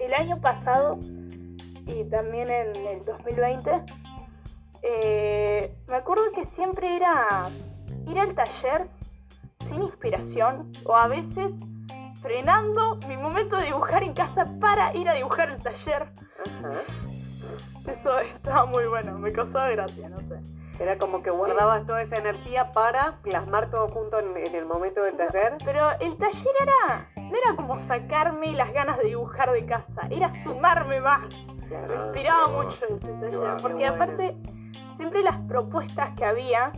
el 0.00 0.14
año 0.14 0.40
pasado 0.40 0.98
y 1.86 2.02
también 2.10 2.50
en 2.50 2.74
el 2.74 3.04
2020, 3.04 3.70
eh, 4.82 5.72
me 5.86 5.94
acuerdo 5.96 6.24
que 6.34 6.44
siempre 6.44 6.96
era 6.96 7.48
ir 8.06 8.18
al 8.18 8.34
taller 8.34 8.88
sin 9.66 9.82
inspiración 9.82 10.72
o 10.84 10.96
a 10.96 11.08
veces 11.08 11.52
frenando 12.20 12.96
mi 13.08 13.16
momento 13.16 13.56
de 13.56 13.66
dibujar 13.66 14.02
en 14.02 14.14
casa 14.14 14.46
para 14.60 14.94
ir 14.96 15.08
a 15.08 15.14
dibujar 15.14 15.50
al 15.50 15.62
taller. 15.62 16.08
Eso 17.86 18.18
estaba 18.18 18.66
muy 18.66 18.86
bueno, 18.86 19.18
me 19.18 19.32
causaba 19.32 19.68
gracia, 19.70 20.08
no 20.08 20.16
sé. 20.16 20.40
Era 20.78 20.98
como 20.98 21.22
que 21.22 21.30
guardabas 21.30 21.86
toda 21.86 22.02
esa 22.02 22.18
energía 22.18 22.72
para 22.72 23.12
plasmar 23.22 23.70
todo 23.70 23.88
junto 23.88 24.18
en, 24.18 24.36
en 24.36 24.54
el 24.54 24.66
momento 24.66 25.02
del 25.02 25.16
taller. 25.16 25.56
Pero 25.64 25.90
el 26.00 26.16
taller 26.18 26.52
era, 26.60 27.08
no 27.16 27.36
era 27.36 27.56
como 27.56 27.78
sacarme 27.78 28.52
las 28.52 28.72
ganas 28.72 28.98
de 28.98 29.04
dibujar 29.04 29.52
de 29.52 29.64
casa, 29.64 30.02
era 30.10 30.30
sumarme 30.42 31.00
más. 31.00 31.24
Claro. 31.68 31.88
Me 31.88 32.04
inspiraba 32.06 32.46
qué 32.46 32.52
mucho 32.52 32.84
ese 32.84 33.08
taller, 33.08 33.56
porque 33.62 33.86
aparte 33.86 34.36
siempre 34.96 35.22
las 35.22 35.38
propuestas 35.38 36.10
que 36.10 36.24
había, 36.24 36.72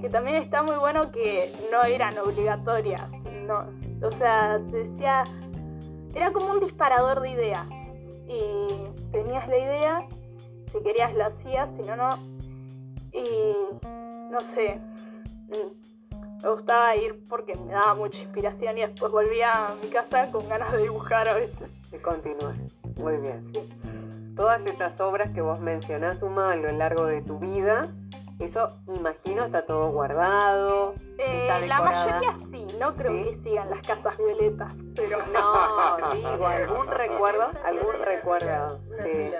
que 0.00 0.08
también 0.08 0.36
está 0.36 0.62
muy 0.62 0.76
bueno 0.76 1.10
que 1.10 1.52
no 1.70 1.82
eran 1.84 2.16
obligatorias, 2.18 3.02
no, 3.46 3.66
o 4.06 4.12
sea, 4.12 4.60
te 4.70 4.84
decía, 4.84 5.24
era 6.14 6.32
como 6.32 6.52
un 6.52 6.60
disparador 6.60 7.20
de 7.20 7.30
ideas 7.30 7.66
y 8.26 8.68
tenías 9.10 9.48
la 9.48 9.58
idea, 9.58 10.06
si 10.70 10.82
querías 10.82 11.14
la 11.14 11.26
hacías, 11.26 11.70
si 11.76 11.82
no, 11.82 11.96
no, 11.96 12.18
y 13.12 13.54
no 14.30 14.40
sé, 14.40 14.80
mm, 15.48 16.42
me 16.42 16.50
gustaba 16.50 16.94
ir 16.94 17.24
porque 17.28 17.54
me 17.56 17.72
daba 17.72 17.94
mucha 17.94 18.22
inspiración 18.22 18.78
y 18.78 18.82
después 18.82 19.10
volvía 19.10 19.68
a 19.68 19.74
mi 19.82 19.88
casa 19.88 20.30
con 20.30 20.48
ganas 20.48 20.72
de 20.72 20.82
dibujar 20.82 21.28
a 21.28 21.34
veces. 21.34 21.68
De 21.90 22.00
continuar. 22.00 22.54
Muy 22.96 23.16
bien. 23.16 23.50
Sí. 23.52 23.68
Todas 24.36 24.64
esas 24.66 25.00
obras 25.00 25.32
que 25.32 25.40
vos 25.40 25.58
mencionás, 25.58 26.22
Uma, 26.22 26.52
a 26.52 26.56
lo 26.56 26.70
largo 26.70 27.06
de 27.06 27.22
tu 27.22 27.40
vida, 27.40 27.88
eso 28.38 28.80
imagino 28.88 29.44
está 29.44 29.66
todo 29.66 29.90
guardado. 29.90 30.94
Eh, 31.18 31.42
está 31.42 31.60
la 31.60 31.80
mayoría 31.80 32.34
sí, 32.50 32.66
no 32.78 32.94
creo 32.94 33.12
¿Sí? 33.12 33.24
que 33.24 33.34
sigan 33.42 33.70
las 33.70 33.80
casas 33.80 34.16
violetas, 34.18 34.72
pero 34.94 35.18
No, 35.32 36.10
digo, 36.14 36.46
algún 36.46 36.86
recuerdo, 36.86 37.50
algún 37.64 37.94
recuerdo. 38.04 38.78
Sí. 39.02 39.32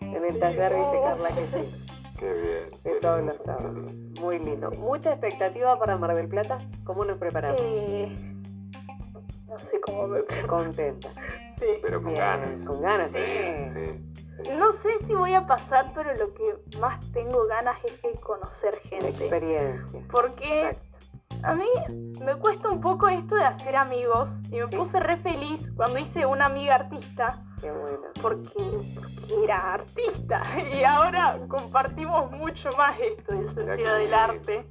En 0.00 0.24
el 0.24 0.38
taller 0.38 0.74
dice 0.74 1.00
Carla 1.02 1.28
que 1.28 1.46
sí. 1.46 1.74
Qué 2.18 2.32
bien. 2.34 2.70
De 2.84 3.00
todos 3.00 3.24
los 3.24 3.42
trabajos. 3.42 3.94
Muy 4.20 4.38
lindo. 4.38 4.70
Mucha 4.72 5.10
expectativa 5.10 5.78
para 5.78 5.96
Mar 5.96 6.14
del 6.14 6.28
Plata. 6.28 6.60
¿Cómo 6.84 7.04
nos 7.04 7.18
preparamos? 7.18 7.60
eh, 7.62 8.16
no 9.48 9.58
sé 9.58 9.80
cómo 9.80 10.06
me 10.06 10.22
Contenta. 10.46 11.08
sí. 11.58 11.66
Pero 11.82 12.02
con 12.02 12.12
Bien, 12.12 12.18
ganas. 12.24 12.64
Con 12.64 12.80
ganas, 12.82 13.10
Sí, 13.10 13.18
sí. 13.72 14.11
No 14.58 14.72
sé 14.72 14.98
si 15.06 15.14
voy 15.14 15.34
a 15.34 15.46
pasar, 15.46 15.92
pero 15.94 16.14
lo 16.14 16.34
que 16.34 16.78
más 16.78 17.00
tengo 17.12 17.46
ganas 17.46 17.76
es 17.84 18.00
de 18.02 18.12
conocer 18.20 18.74
gente. 18.80 19.08
experiencia. 19.08 20.00
Porque 20.10 20.70
Exacto. 20.70 20.88
a 21.42 21.54
mí 21.54 21.68
me 22.24 22.36
cuesta 22.36 22.68
un 22.68 22.80
poco 22.80 23.08
esto 23.08 23.34
de 23.36 23.44
hacer 23.44 23.76
amigos 23.76 24.42
y 24.50 24.56
me 24.60 24.68
Sí. 24.68 24.76
puse 24.76 25.00
re 25.00 25.16
feliz 25.16 25.70
cuando 25.76 25.98
hice 25.98 26.26
una 26.26 26.46
amiga 26.46 26.74
artista 26.76 27.42
Qué 27.60 27.70
bueno. 27.70 28.08
porque, 28.20 28.52
porque 28.94 29.44
era 29.44 29.74
artista 29.74 30.42
y 30.74 30.84
ahora 30.84 31.38
compartimos 31.48 32.30
mucho 32.32 32.70
más 32.76 32.98
esto 33.00 33.32
del 33.34 33.48
sentido 33.54 33.94
del 33.94 34.14
arte. 34.14 34.66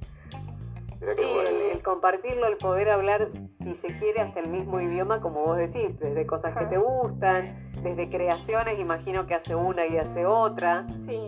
Qué 1.16 1.24
bueno. 1.26 1.48
El, 1.48 1.56
el 1.72 1.82
compartirlo, 1.82 2.46
el 2.46 2.56
poder 2.56 2.88
hablar, 2.90 3.28
si 3.58 3.74
se 3.74 3.96
quiere, 3.98 4.20
hasta 4.20 4.40
el 4.40 4.48
mismo 4.48 4.80
idioma, 4.80 5.20
como 5.20 5.44
vos 5.44 5.56
decís, 5.56 5.98
desde 5.98 6.26
cosas 6.26 6.56
que 6.56 6.66
te 6.66 6.78
gustan, 6.78 7.70
desde 7.82 8.08
creaciones, 8.10 8.78
imagino 8.78 9.26
que 9.26 9.34
hace 9.34 9.54
una 9.54 9.86
y 9.86 9.98
hace 9.98 10.26
otra. 10.26 10.86
Sí. 11.06 11.18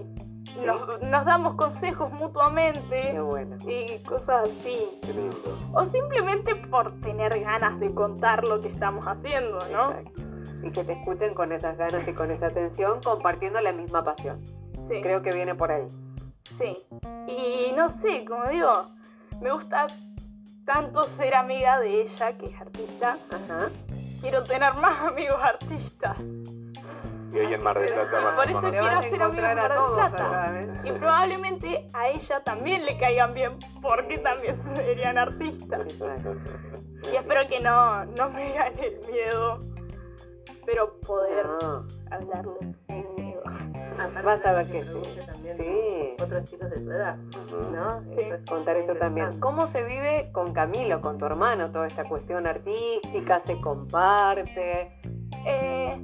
Nos, 0.65 1.03
nos 1.03 1.25
damos 1.25 1.55
consejos 1.55 2.11
Qué 2.11 2.15
mutuamente 2.17 3.21
bueno. 3.21 3.57
y 3.69 3.99
cosas 4.05 4.45
así. 4.49 4.99
Qué 5.03 5.13
lindo. 5.13 5.59
O 5.73 5.85
simplemente 5.87 6.55
por 6.55 7.01
tener 7.01 7.41
ganas 7.41 7.81
de 7.81 7.93
contar 7.93 8.45
lo 8.45 8.61
que 8.61 8.69
estamos 8.69 9.05
haciendo, 9.07 9.59
¿no? 9.73 9.91
Exacto. 9.91 10.23
Y 10.63 10.71
que 10.71 10.85
te 10.85 10.93
escuchen 10.93 11.35
con 11.35 11.51
esas 11.51 11.77
ganas 11.77 12.07
y 12.07 12.15
con 12.15 12.31
esa 12.31 12.47
atención, 12.47 13.01
compartiendo 13.03 13.61
la 13.61 13.73
misma 13.73 14.05
pasión. 14.05 14.41
Sí, 14.89 15.01
Creo 15.03 15.23
que 15.23 15.33
viene 15.33 15.55
por 15.57 15.73
ahí. 15.73 15.89
sí. 16.59 16.77
Y 17.27 17.73
no 17.75 17.91
sé, 17.91 18.25
como 18.25 18.45
digo, 18.45 18.71
me 19.40 19.51
gusta 19.53 19.87
tanto 20.64 21.07
ser 21.07 21.35
amiga 21.35 21.79
de 21.81 22.03
ella, 22.03 22.37
que 22.38 22.47
es 22.47 22.61
artista. 22.61 23.18
Ajá. 23.31 23.70
Quiero 24.20 24.42
tener 24.44 24.73
más 24.75 25.03
amigos 25.09 25.38
artistas. 25.42 26.16
Y 27.33 27.38
ahí 27.38 27.53
en 27.55 27.62
Mar 27.64 27.79
del 27.79 27.92
Plata 27.92 28.20
vas 28.20 28.37
Por 28.37 28.49
eso 28.49 28.61
quiero 28.70 28.87
a 28.87 28.99
hacer 28.99 29.14
encontrar 29.14 29.44
a 29.47 29.51
en 29.51 29.59
Mar 29.59 29.75
todos 29.75 29.97
del 29.97 30.11
Plata. 30.12 30.44
allá, 30.44 30.61
¿eh? 30.61 30.68
Y 30.85 30.92
probablemente 30.92 31.87
a 31.92 32.09
ella 32.09 32.40
también 32.44 32.87
le 32.87 32.97
caigan 32.97 33.35
bien, 33.35 33.59
porque 33.83 34.18
también 34.18 34.57
serían 34.77 35.18
artistas. 35.18 35.81
Y 37.12 37.16
espero 37.16 37.49
que 37.49 37.61
no, 37.61 38.05
no 38.07 38.31
me 38.31 38.53
gane 38.53 38.87
el 38.87 39.01
miedo, 39.11 39.61
pero 40.64 40.99
poder 41.01 41.44
No, 41.61 41.87
hablarles 42.11 42.77
sin 42.87 43.14
miedo. 43.16 43.42
Aparte 43.99 44.23
Vas 44.23 44.47
a 44.47 44.53
ver 44.53 44.66
que 44.70 44.85
sí. 44.85 45.03
Sí. 45.57 46.17
Otros 46.23 46.45
chicos 46.45 46.71
de 46.71 46.81
tu 46.81 46.90
edad. 46.90 47.17
¿no? 47.73 48.03
Sí. 48.05 48.21
Eso 48.21 48.35
es 48.35 48.45
contar 48.49 48.77
eso 48.77 48.95
también. 48.95 49.38
¿Cómo 49.40 49.67
se 49.67 49.85
vive 49.85 50.31
con 50.33 50.53
Camilo, 50.53 51.01
con 51.01 51.19
tu 51.19 51.27
hermano, 51.27 51.71
toda 51.71 51.87
esta 51.87 52.05
cuestión 52.05 52.47
artística? 52.47 53.40
¿Se 53.40 53.61
comparte? 53.61 55.01
Eh, 55.47 55.99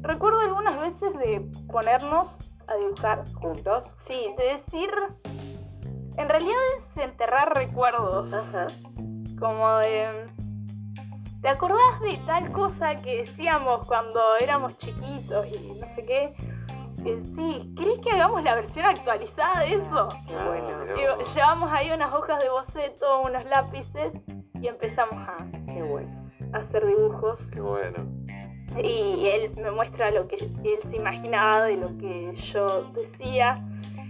recuerdo 0.00 0.40
algunas 0.40 0.78
veces 0.80 1.16
de 1.18 1.48
ponernos 1.70 2.38
a 2.66 2.74
dibujar 2.76 3.24
¿Juntos? 3.34 3.94
Sí, 3.98 4.34
de 4.38 4.44
decir. 4.56 4.90
En 6.16 6.28
realidad 6.28 6.58
es 6.78 7.02
enterrar 7.02 7.54
recuerdos. 7.54 8.32
Ajá. 8.32 8.66
Como 9.38 9.68
de. 9.78 10.30
¿Te 11.40 11.48
acordás 11.48 12.00
de 12.02 12.18
tal 12.24 12.52
cosa 12.52 12.94
que 13.02 13.24
decíamos 13.24 13.84
cuando 13.88 14.20
éramos 14.38 14.76
chiquitos 14.78 15.46
y 15.48 15.72
no 15.80 15.86
sé 15.96 16.04
qué? 16.04 16.51
Eh, 17.04 17.20
sí, 17.34 17.74
¿querés 17.76 17.98
que 17.98 18.10
hagamos 18.10 18.42
la 18.44 18.54
versión 18.54 18.86
actualizada 18.86 19.60
de 19.60 19.74
eso? 19.74 20.08
Qué 20.26 20.34
Ah, 20.36 20.46
bueno, 20.46 21.24
llevamos 21.34 21.72
ahí 21.72 21.90
unas 21.90 22.12
hojas 22.14 22.40
de 22.42 22.48
boceto, 22.48 23.22
unos 23.22 23.44
lápices 23.46 24.12
y 24.60 24.68
empezamos 24.68 25.14
a, 25.28 25.44
qué 25.66 25.82
bueno. 25.82 26.08
a 26.52 26.58
hacer 26.58 26.86
dibujos. 26.86 27.50
Qué 27.52 27.60
bueno. 27.60 28.06
Y 28.82 29.26
él 29.26 29.52
me 29.56 29.70
muestra 29.70 30.10
lo 30.10 30.28
que 30.28 30.36
él 30.36 30.78
se 30.88 30.96
imaginaba 30.96 31.64
de 31.64 31.76
lo 31.76 31.96
que 31.98 32.34
yo 32.36 32.84
decía. 32.92 33.66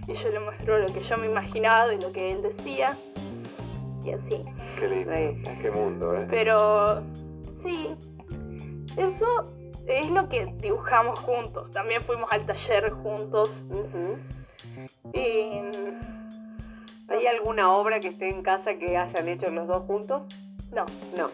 Y 0.07 0.13
yo 0.13 0.29
le 0.29 0.39
muestro 0.39 0.77
lo 0.79 0.87
que 0.87 1.01
yo 1.01 1.17
me 1.17 1.25
imaginaba 1.25 1.87
de 1.87 1.97
lo 1.97 2.11
que 2.11 2.31
él 2.33 2.41
decía. 2.41 2.95
Y 4.03 4.11
así. 4.11 4.43
Qué 4.79 4.87
lindo. 4.87 5.49
Qué 5.61 5.71
mundo, 5.71 6.15
¿eh? 6.15 6.27
Pero 6.29 7.01
sí, 7.61 7.89
eso 8.97 9.52
es 9.87 10.09
lo 10.09 10.29
que 10.29 10.45
dibujamos 10.57 11.19
juntos. 11.19 11.71
También 11.71 12.03
fuimos 12.03 12.31
al 12.31 12.45
taller 12.45 12.91
juntos. 12.91 13.65
Y 15.13 15.61
¿Hay 17.09 17.27
alguna 17.27 17.71
obra 17.71 17.99
que 17.99 18.07
esté 18.09 18.29
en 18.29 18.41
casa 18.41 18.75
que 18.79 18.97
hayan 18.97 19.27
hecho 19.27 19.49
los 19.51 19.67
dos 19.67 19.83
juntos? 19.83 20.25
no, 20.71 20.85
No. 21.15 21.29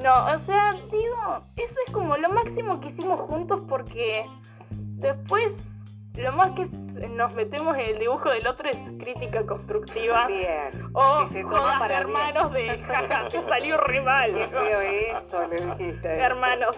no, 0.00 0.34
o 0.34 0.38
sea, 0.38 0.74
digo, 0.92 1.42
eso 1.56 1.74
es 1.86 1.92
como 1.92 2.16
lo 2.16 2.28
máximo 2.28 2.80
que 2.80 2.88
hicimos 2.88 3.18
juntos 3.20 3.62
porque 3.68 4.26
después 4.68 5.52
lo 6.14 6.32
más 6.32 6.52
que 6.52 6.66
nos 7.08 7.34
metemos 7.34 7.76
en 7.76 7.86
el 7.86 7.98
dibujo 7.98 8.30
del 8.30 8.46
otro 8.46 8.68
es 8.68 8.76
crítica 8.98 9.44
constructiva. 9.44 10.26
Bien. 10.28 10.90
O 10.92 11.26
se 11.28 11.38
de 11.38 11.44
para 11.44 11.88
bien. 11.88 12.00
hermanos 12.00 12.52
de 12.52 12.78
jaja, 12.86 13.28
te 13.28 13.42
salió 13.42 13.76
re 13.78 14.00
mal. 14.00 14.32
Qué 14.34 14.46
feo 14.46 14.80
eso, 14.80 15.46
le 15.46 15.60
dijiste. 15.60 16.08
Hermanos. 16.08 16.76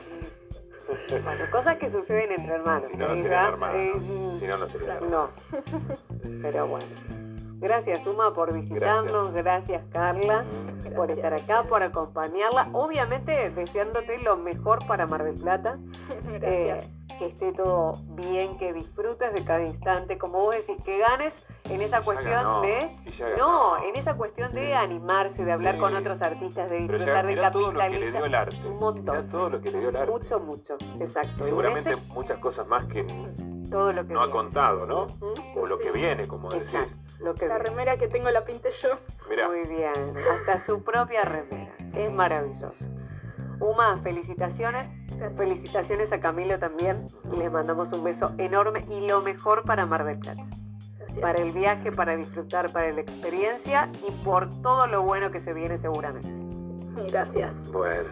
Bueno, 1.11 1.44
cosas 1.51 1.77
que 1.77 1.90
suceden 1.90 2.33
entre 2.33 2.55
hermanos. 2.55 2.85
Si 2.90 2.96
no, 2.96 3.09
no 3.09 3.16
serían 3.16 3.44
hermanos. 3.46 3.77
eh, 3.77 4.37
Si 4.38 4.46
no, 4.46 4.57
no 4.59 4.68
serían 4.68 4.96
hermanos. 4.96 5.31
No. 5.53 6.42
Pero 6.42 6.66
bueno. 6.66 6.87
Gracias, 7.61 8.07
Uma, 8.07 8.33
por 8.35 8.53
visitarnos. 8.53 9.33
Gracias, 9.33 9.83
Carla, 9.90 10.44
por 10.94 11.11
estar 11.11 11.35
acá, 11.35 11.64
por 11.64 11.83
acompañarla. 11.83 12.68
Obviamente, 12.72 13.51
deseándote 13.51 14.22
lo 14.22 14.37
mejor 14.37 14.87
para 14.87 15.07
Mar 15.07 15.24
del 15.24 15.35
Plata. 15.37 15.79
Gracias. 16.24 16.85
Eh, 16.85 16.88
que 17.18 17.27
esté 17.27 17.53
todo 17.53 18.01
bien, 18.11 18.57
que 18.59 18.72
disfrutes 18.72 19.35
de 19.35 19.44
cada 19.44 19.64
instante. 19.64 20.18
Como 20.18 20.38
vos 20.38 20.55
decís, 20.55 20.77
que 20.85 20.98
ganes 20.98 21.42
en 21.68 21.83
esa 21.83 22.02
cuestión 22.02 22.62
de. 22.62 22.96
No, 23.38 23.83
en 23.85 23.96
esa 23.96 24.14
cuestión 24.16 24.52
de 24.54 24.66
Sí. 24.68 24.72
animarse, 24.72 25.44
de 25.44 25.52
hablar 25.52 25.74
Sí. 25.74 25.81
con 25.81 25.94
otros 25.94 26.22
artistas, 26.22 26.70
de 26.70 26.76
Pero 26.87 26.98
disfrutar 26.98 27.26
de 27.26 27.35
mirá 27.35 27.50
todo 27.52 27.62
lo 27.62 27.68
que 27.68 27.74
le 27.74 27.78
capitalizar. 27.85 28.12
dio 28.20 28.24
el 28.26 28.35
arte. 28.35 28.57
Un 28.66 28.78
montón. 28.78 29.16
Mirá 29.16 29.28
todo 29.28 29.50
lo 29.50 29.61
que 29.61 29.70
le 29.70 29.81
dio 29.81 29.88
el 29.90 29.96
arte. 29.96 30.11
Mucho, 30.12 30.40
mucho. 30.40 30.76
Exacto. 31.00 31.44
Y 31.44 31.48
seguramente 31.48 31.90
este, 31.92 32.02
muchas 32.12 32.38
cosas 32.38 32.66
más 32.66 32.85
que 32.87 33.04
todo 33.70 33.92
lo 33.92 34.07
que 34.07 34.14
no 34.14 34.22
ha 34.22 34.31
contado, 34.31 34.87
¿no? 34.87 35.07
O 35.54 35.66
lo 35.66 35.78
que 35.78 35.90
viene, 35.90 36.26
como 36.26 36.48
decís. 36.50 36.72
Exacto, 36.74 37.11
lo 37.20 37.35
que 37.35 37.46
La 37.46 37.57
viene. 37.57 37.68
remera 37.70 37.96
que 37.96 38.09
tengo 38.09 38.31
la 38.31 38.44
pinté 38.44 38.70
yo. 38.70 38.90
Mirá, 39.28 39.48
Muy 39.48 39.64
bien, 39.66 40.14
hasta 40.35 40.57
su 40.59 40.83
propia 40.83 41.22
remera. 41.24 41.74
Es 41.94 42.11
maravilloso. 42.11 42.88
Uma, 43.61 43.98
felicitaciones. 43.98 44.87
Gracias. 45.16 45.37
Felicitaciones 45.38 46.12
a 46.12 46.20
Camilo 46.20 46.59
también. 46.61 47.09
Y 47.33 47.37
les 47.37 47.50
mandamos 47.50 47.92
un 47.92 48.04
beso 48.04 48.33
enorme 48.38 48.87
y 48.88 49.07
lo 49.07 49.20
mejor 49.20 49.64
para 49.64 49.85
Mar 49.85 50.04
del 50.04 50.18
Plata. 50.18 50.44
Para 51.21 51.38
el 51.40 51.53
viaje, 51.53 51.90
para 51.92 52.16
disfrutar, 52.16 52.73
para 52.73 52.90
la 52.92 53.01
experiencia 53.01 53.90
y 54.07 54.11
por 54.25 54.49
todo 54.62 54.87
lo 54.87 55.03
bueno 55.03 55.31
que 55.31 55.40
se 55.40 55.53
viene 55.53 55.79
seguramente. 55.79 56.29
Gracias. 57.11 57.53
bueno. 57.73 58.09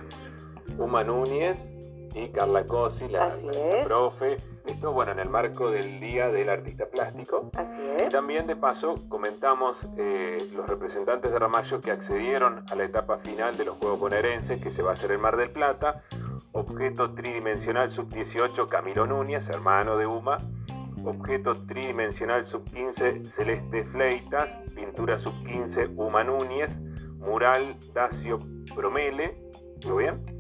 Uma 0.79 1.05
Núñez 1.05 1.73
y 2.15 2.29
Carla 2.29 2.67
Cosi, 2.67 3.09
la, 3.09 3.27
Así 3.27 3.47
la 3.47 3.53
es. 3.53 3.87
profe. 3.87 4.37
Esto, 4.67 4.93
bueno, 4.93 5.13
en 5.13 5.21
el 5.21 5.29
marco 5.29 5.71
del 5.71 6.01
Día 6.01 6.29
del 6.29 6.49
Artista 6.49 6.87
Plástico. 6.87 7.51
Así 7.57 7.81
Y 8.01 8.03
es. 8.05 8.11
también 8.11 8.47
de 8.49 8.57
paso 8.57 8.97
comentamos 9.09 9.87
eh, 9.97 10.51
los 10.55 10.67
representantes 10.69 11.31
de 11.31 11.39
Ramallo 11.39 11.81
que 11.81 11.93
accedieron 11.93 12.65
a 12.69 12.75
la 12.75 12.85
etapa 12.85 13.19
final 13.19 13.57
de 13.57 13.65
los 13.65 13.77
Juegos 13.79 14.01
Bonaerenses 14.01 14.61
que 14.61 14.73
se 14.73 14.83
va 14.83 14.91
a 14.91 14.93
hacer 14.95 15.13
en 15.13 15.21
Mar 15.21 15.37
del 15.37 15.51
Plata. 15.51 16.03
Objeto 16.53 17.15
tridimensional 17.15 17.91
sub-18 17.91 18.67
Camilo 18.67 19.07
Núñez, 19.07 19.49
hermano 19.51 19.97
de 19.97 20.07
Uma. 20.07 20.39
Objeto 21.07 21.55
tridimensional 21.66 22.47
sub-15 22.47 23.29
Celeste 23.31 23.85
Fleitas. 23.85 24.59
Pintura 24.75 25.16
sub-15 25.19 25.95
Uma 25.97 26.25
Núñez. 26.25 26.81
Mural 27.19 27.79
Dacio 27.95 28.38
Promele. 28.75 29.40
¿Lo 29.87 29.97
bien? 29.97 30.37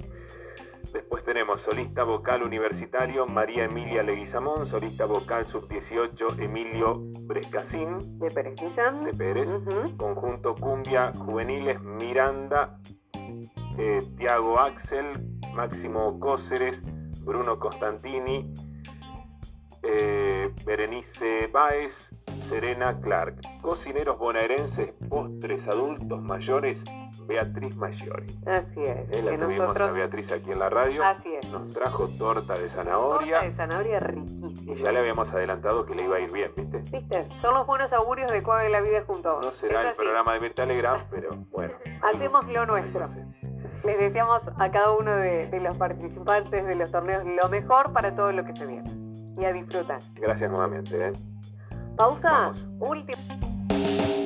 Después 0.92 1.24
tenemos 1.24 1.60
solista 1.60 2.04
vocal 2.04 2.42
universitario 2.42 3.26
María 3.26 3.64
Emilia 3.64 4.02
Leguizamón, 4.02 4.66
solista 4.66 5.04
vocal 5.04 5.46
sub-18 5.46 6.40
Emilio 6.40 7.02
Brescasín 7.26 8.18
De 8.18 8.30
Pérez 8.30 8.54
Millán. 8.62 9.04
de 9.04 9.12
Pérez, 9.12 9.48
conjunto 9.96 10.54
cumbia 10.54 11.12
juveniles 11.18 11.80
Miranda, 11.82 12.80
eh, 13.78 14.02
Tiago 14.16 14.58
Axel, 14.58 15.04
Máximo 15.52 16.18
Cóceres, 16.18 16.82
Bruno 17.22 17.58
Costantini, 17.58 18.54
eh, 19.88 20.52
Berenice 20.64 21.48
Báez, 21.52 22.12
Serena 22.48 23.00
Clark. 23.00 23.36
Cocineros 23.62 24.18
bonaerenses, 24.18 24.92
postres 25.08 25.66
adultos 25.68 26.20
mayores, 26.22 26.84
Beatriz 27.26 27.74
Mayori. 27.76 28.38
Así 28.46 28.84
es. 28.84 29.10
Eh, 29.10 29.22
la 29.22 29.32
que 29.32 29.38
tuvimos 29.38 29.58
nosotros. 29.68 29.92
a 29.92 29.94
Beatriz 29.96 30.30
aquí 30.30 30.52
en 30.52 30.58
la 30.60 30.70
radio. 30.70 31.02
Así 31.02 31.34
es. 31.34 31.48
Nos 31.50 31.72
trajo 31.72 32.08
torta 32.18 32.54
de 32.54 32.60
Torta 32.60 32.68
zanahoria 32.68 33.40
de 33.40 33.52
zanahoria 33.52 33.96
y 33.96 33.98
riquísima. 34.00 34.74
ya 34.76 34.92
le 34.92 34.98
habíamos 35.00 35.32
adelantado 35.32 35.84
que 35.86 35.94
le 35.96 36.04
iba 36.04 36.16
a 36.16 36.20
ir 36.20 36.30
bien, 36.30 36.52
¿viste? 36.56 36.78
¿Viste? 36.90 37.28
Son 37.40 37.54
los 37.54 37.66
buenos 37.66 37.92
augurios 37.92 38.30
de 38.30 38.42
Cuave 38.44 38.68
la 38.68 38.80
Vida 38.80 39.02
junto. 39.04 39.40
No 39.40 39.50
será 39.52 39.80
Es 39.80 39.86
el 39.86 39.90
así. 39.92 40.02
programa 40.02 40.34
de 40.34 40.40
Mirta 40.40 40.66
Legrand, 40.66 41.02
pero 41.10 41.30
bueno. 41.50 41.74
Hacemos 42.02 42.46
lo 42.46 42.64
nuestro. 42.66 43.04
Les 43.84 43.98
deseamos 43.98 44.42
a 44.58 44.70
cada 44.70 44.92
uno 44.92 45.10
de, 45.16 45.48
de 45.48 45.60
los 45.60 45.76
participantes 45.76 46.64
de 46.64 46.74
los 46.76 46.90
torneos 46.92 47.24
lo 47.24 47.48
mejor 47.48 47.92
para 47.92 48.14
todo 48.14 48.30
lo 48.32 48.44
que 48.44 48.52
se 48.54 48.66
viene. 48.66 48.95
Y 49.36 49.44
a 49.44 49.52
disfrutar. 49.52 50.00
Gracias 50.14 50.50
nuevamente. 50.50 51.08
¿eh? 51.08 51.12
Pausa. 51.96 52.30
Vamos. 52.30 52.68
Última. 52.78 54.25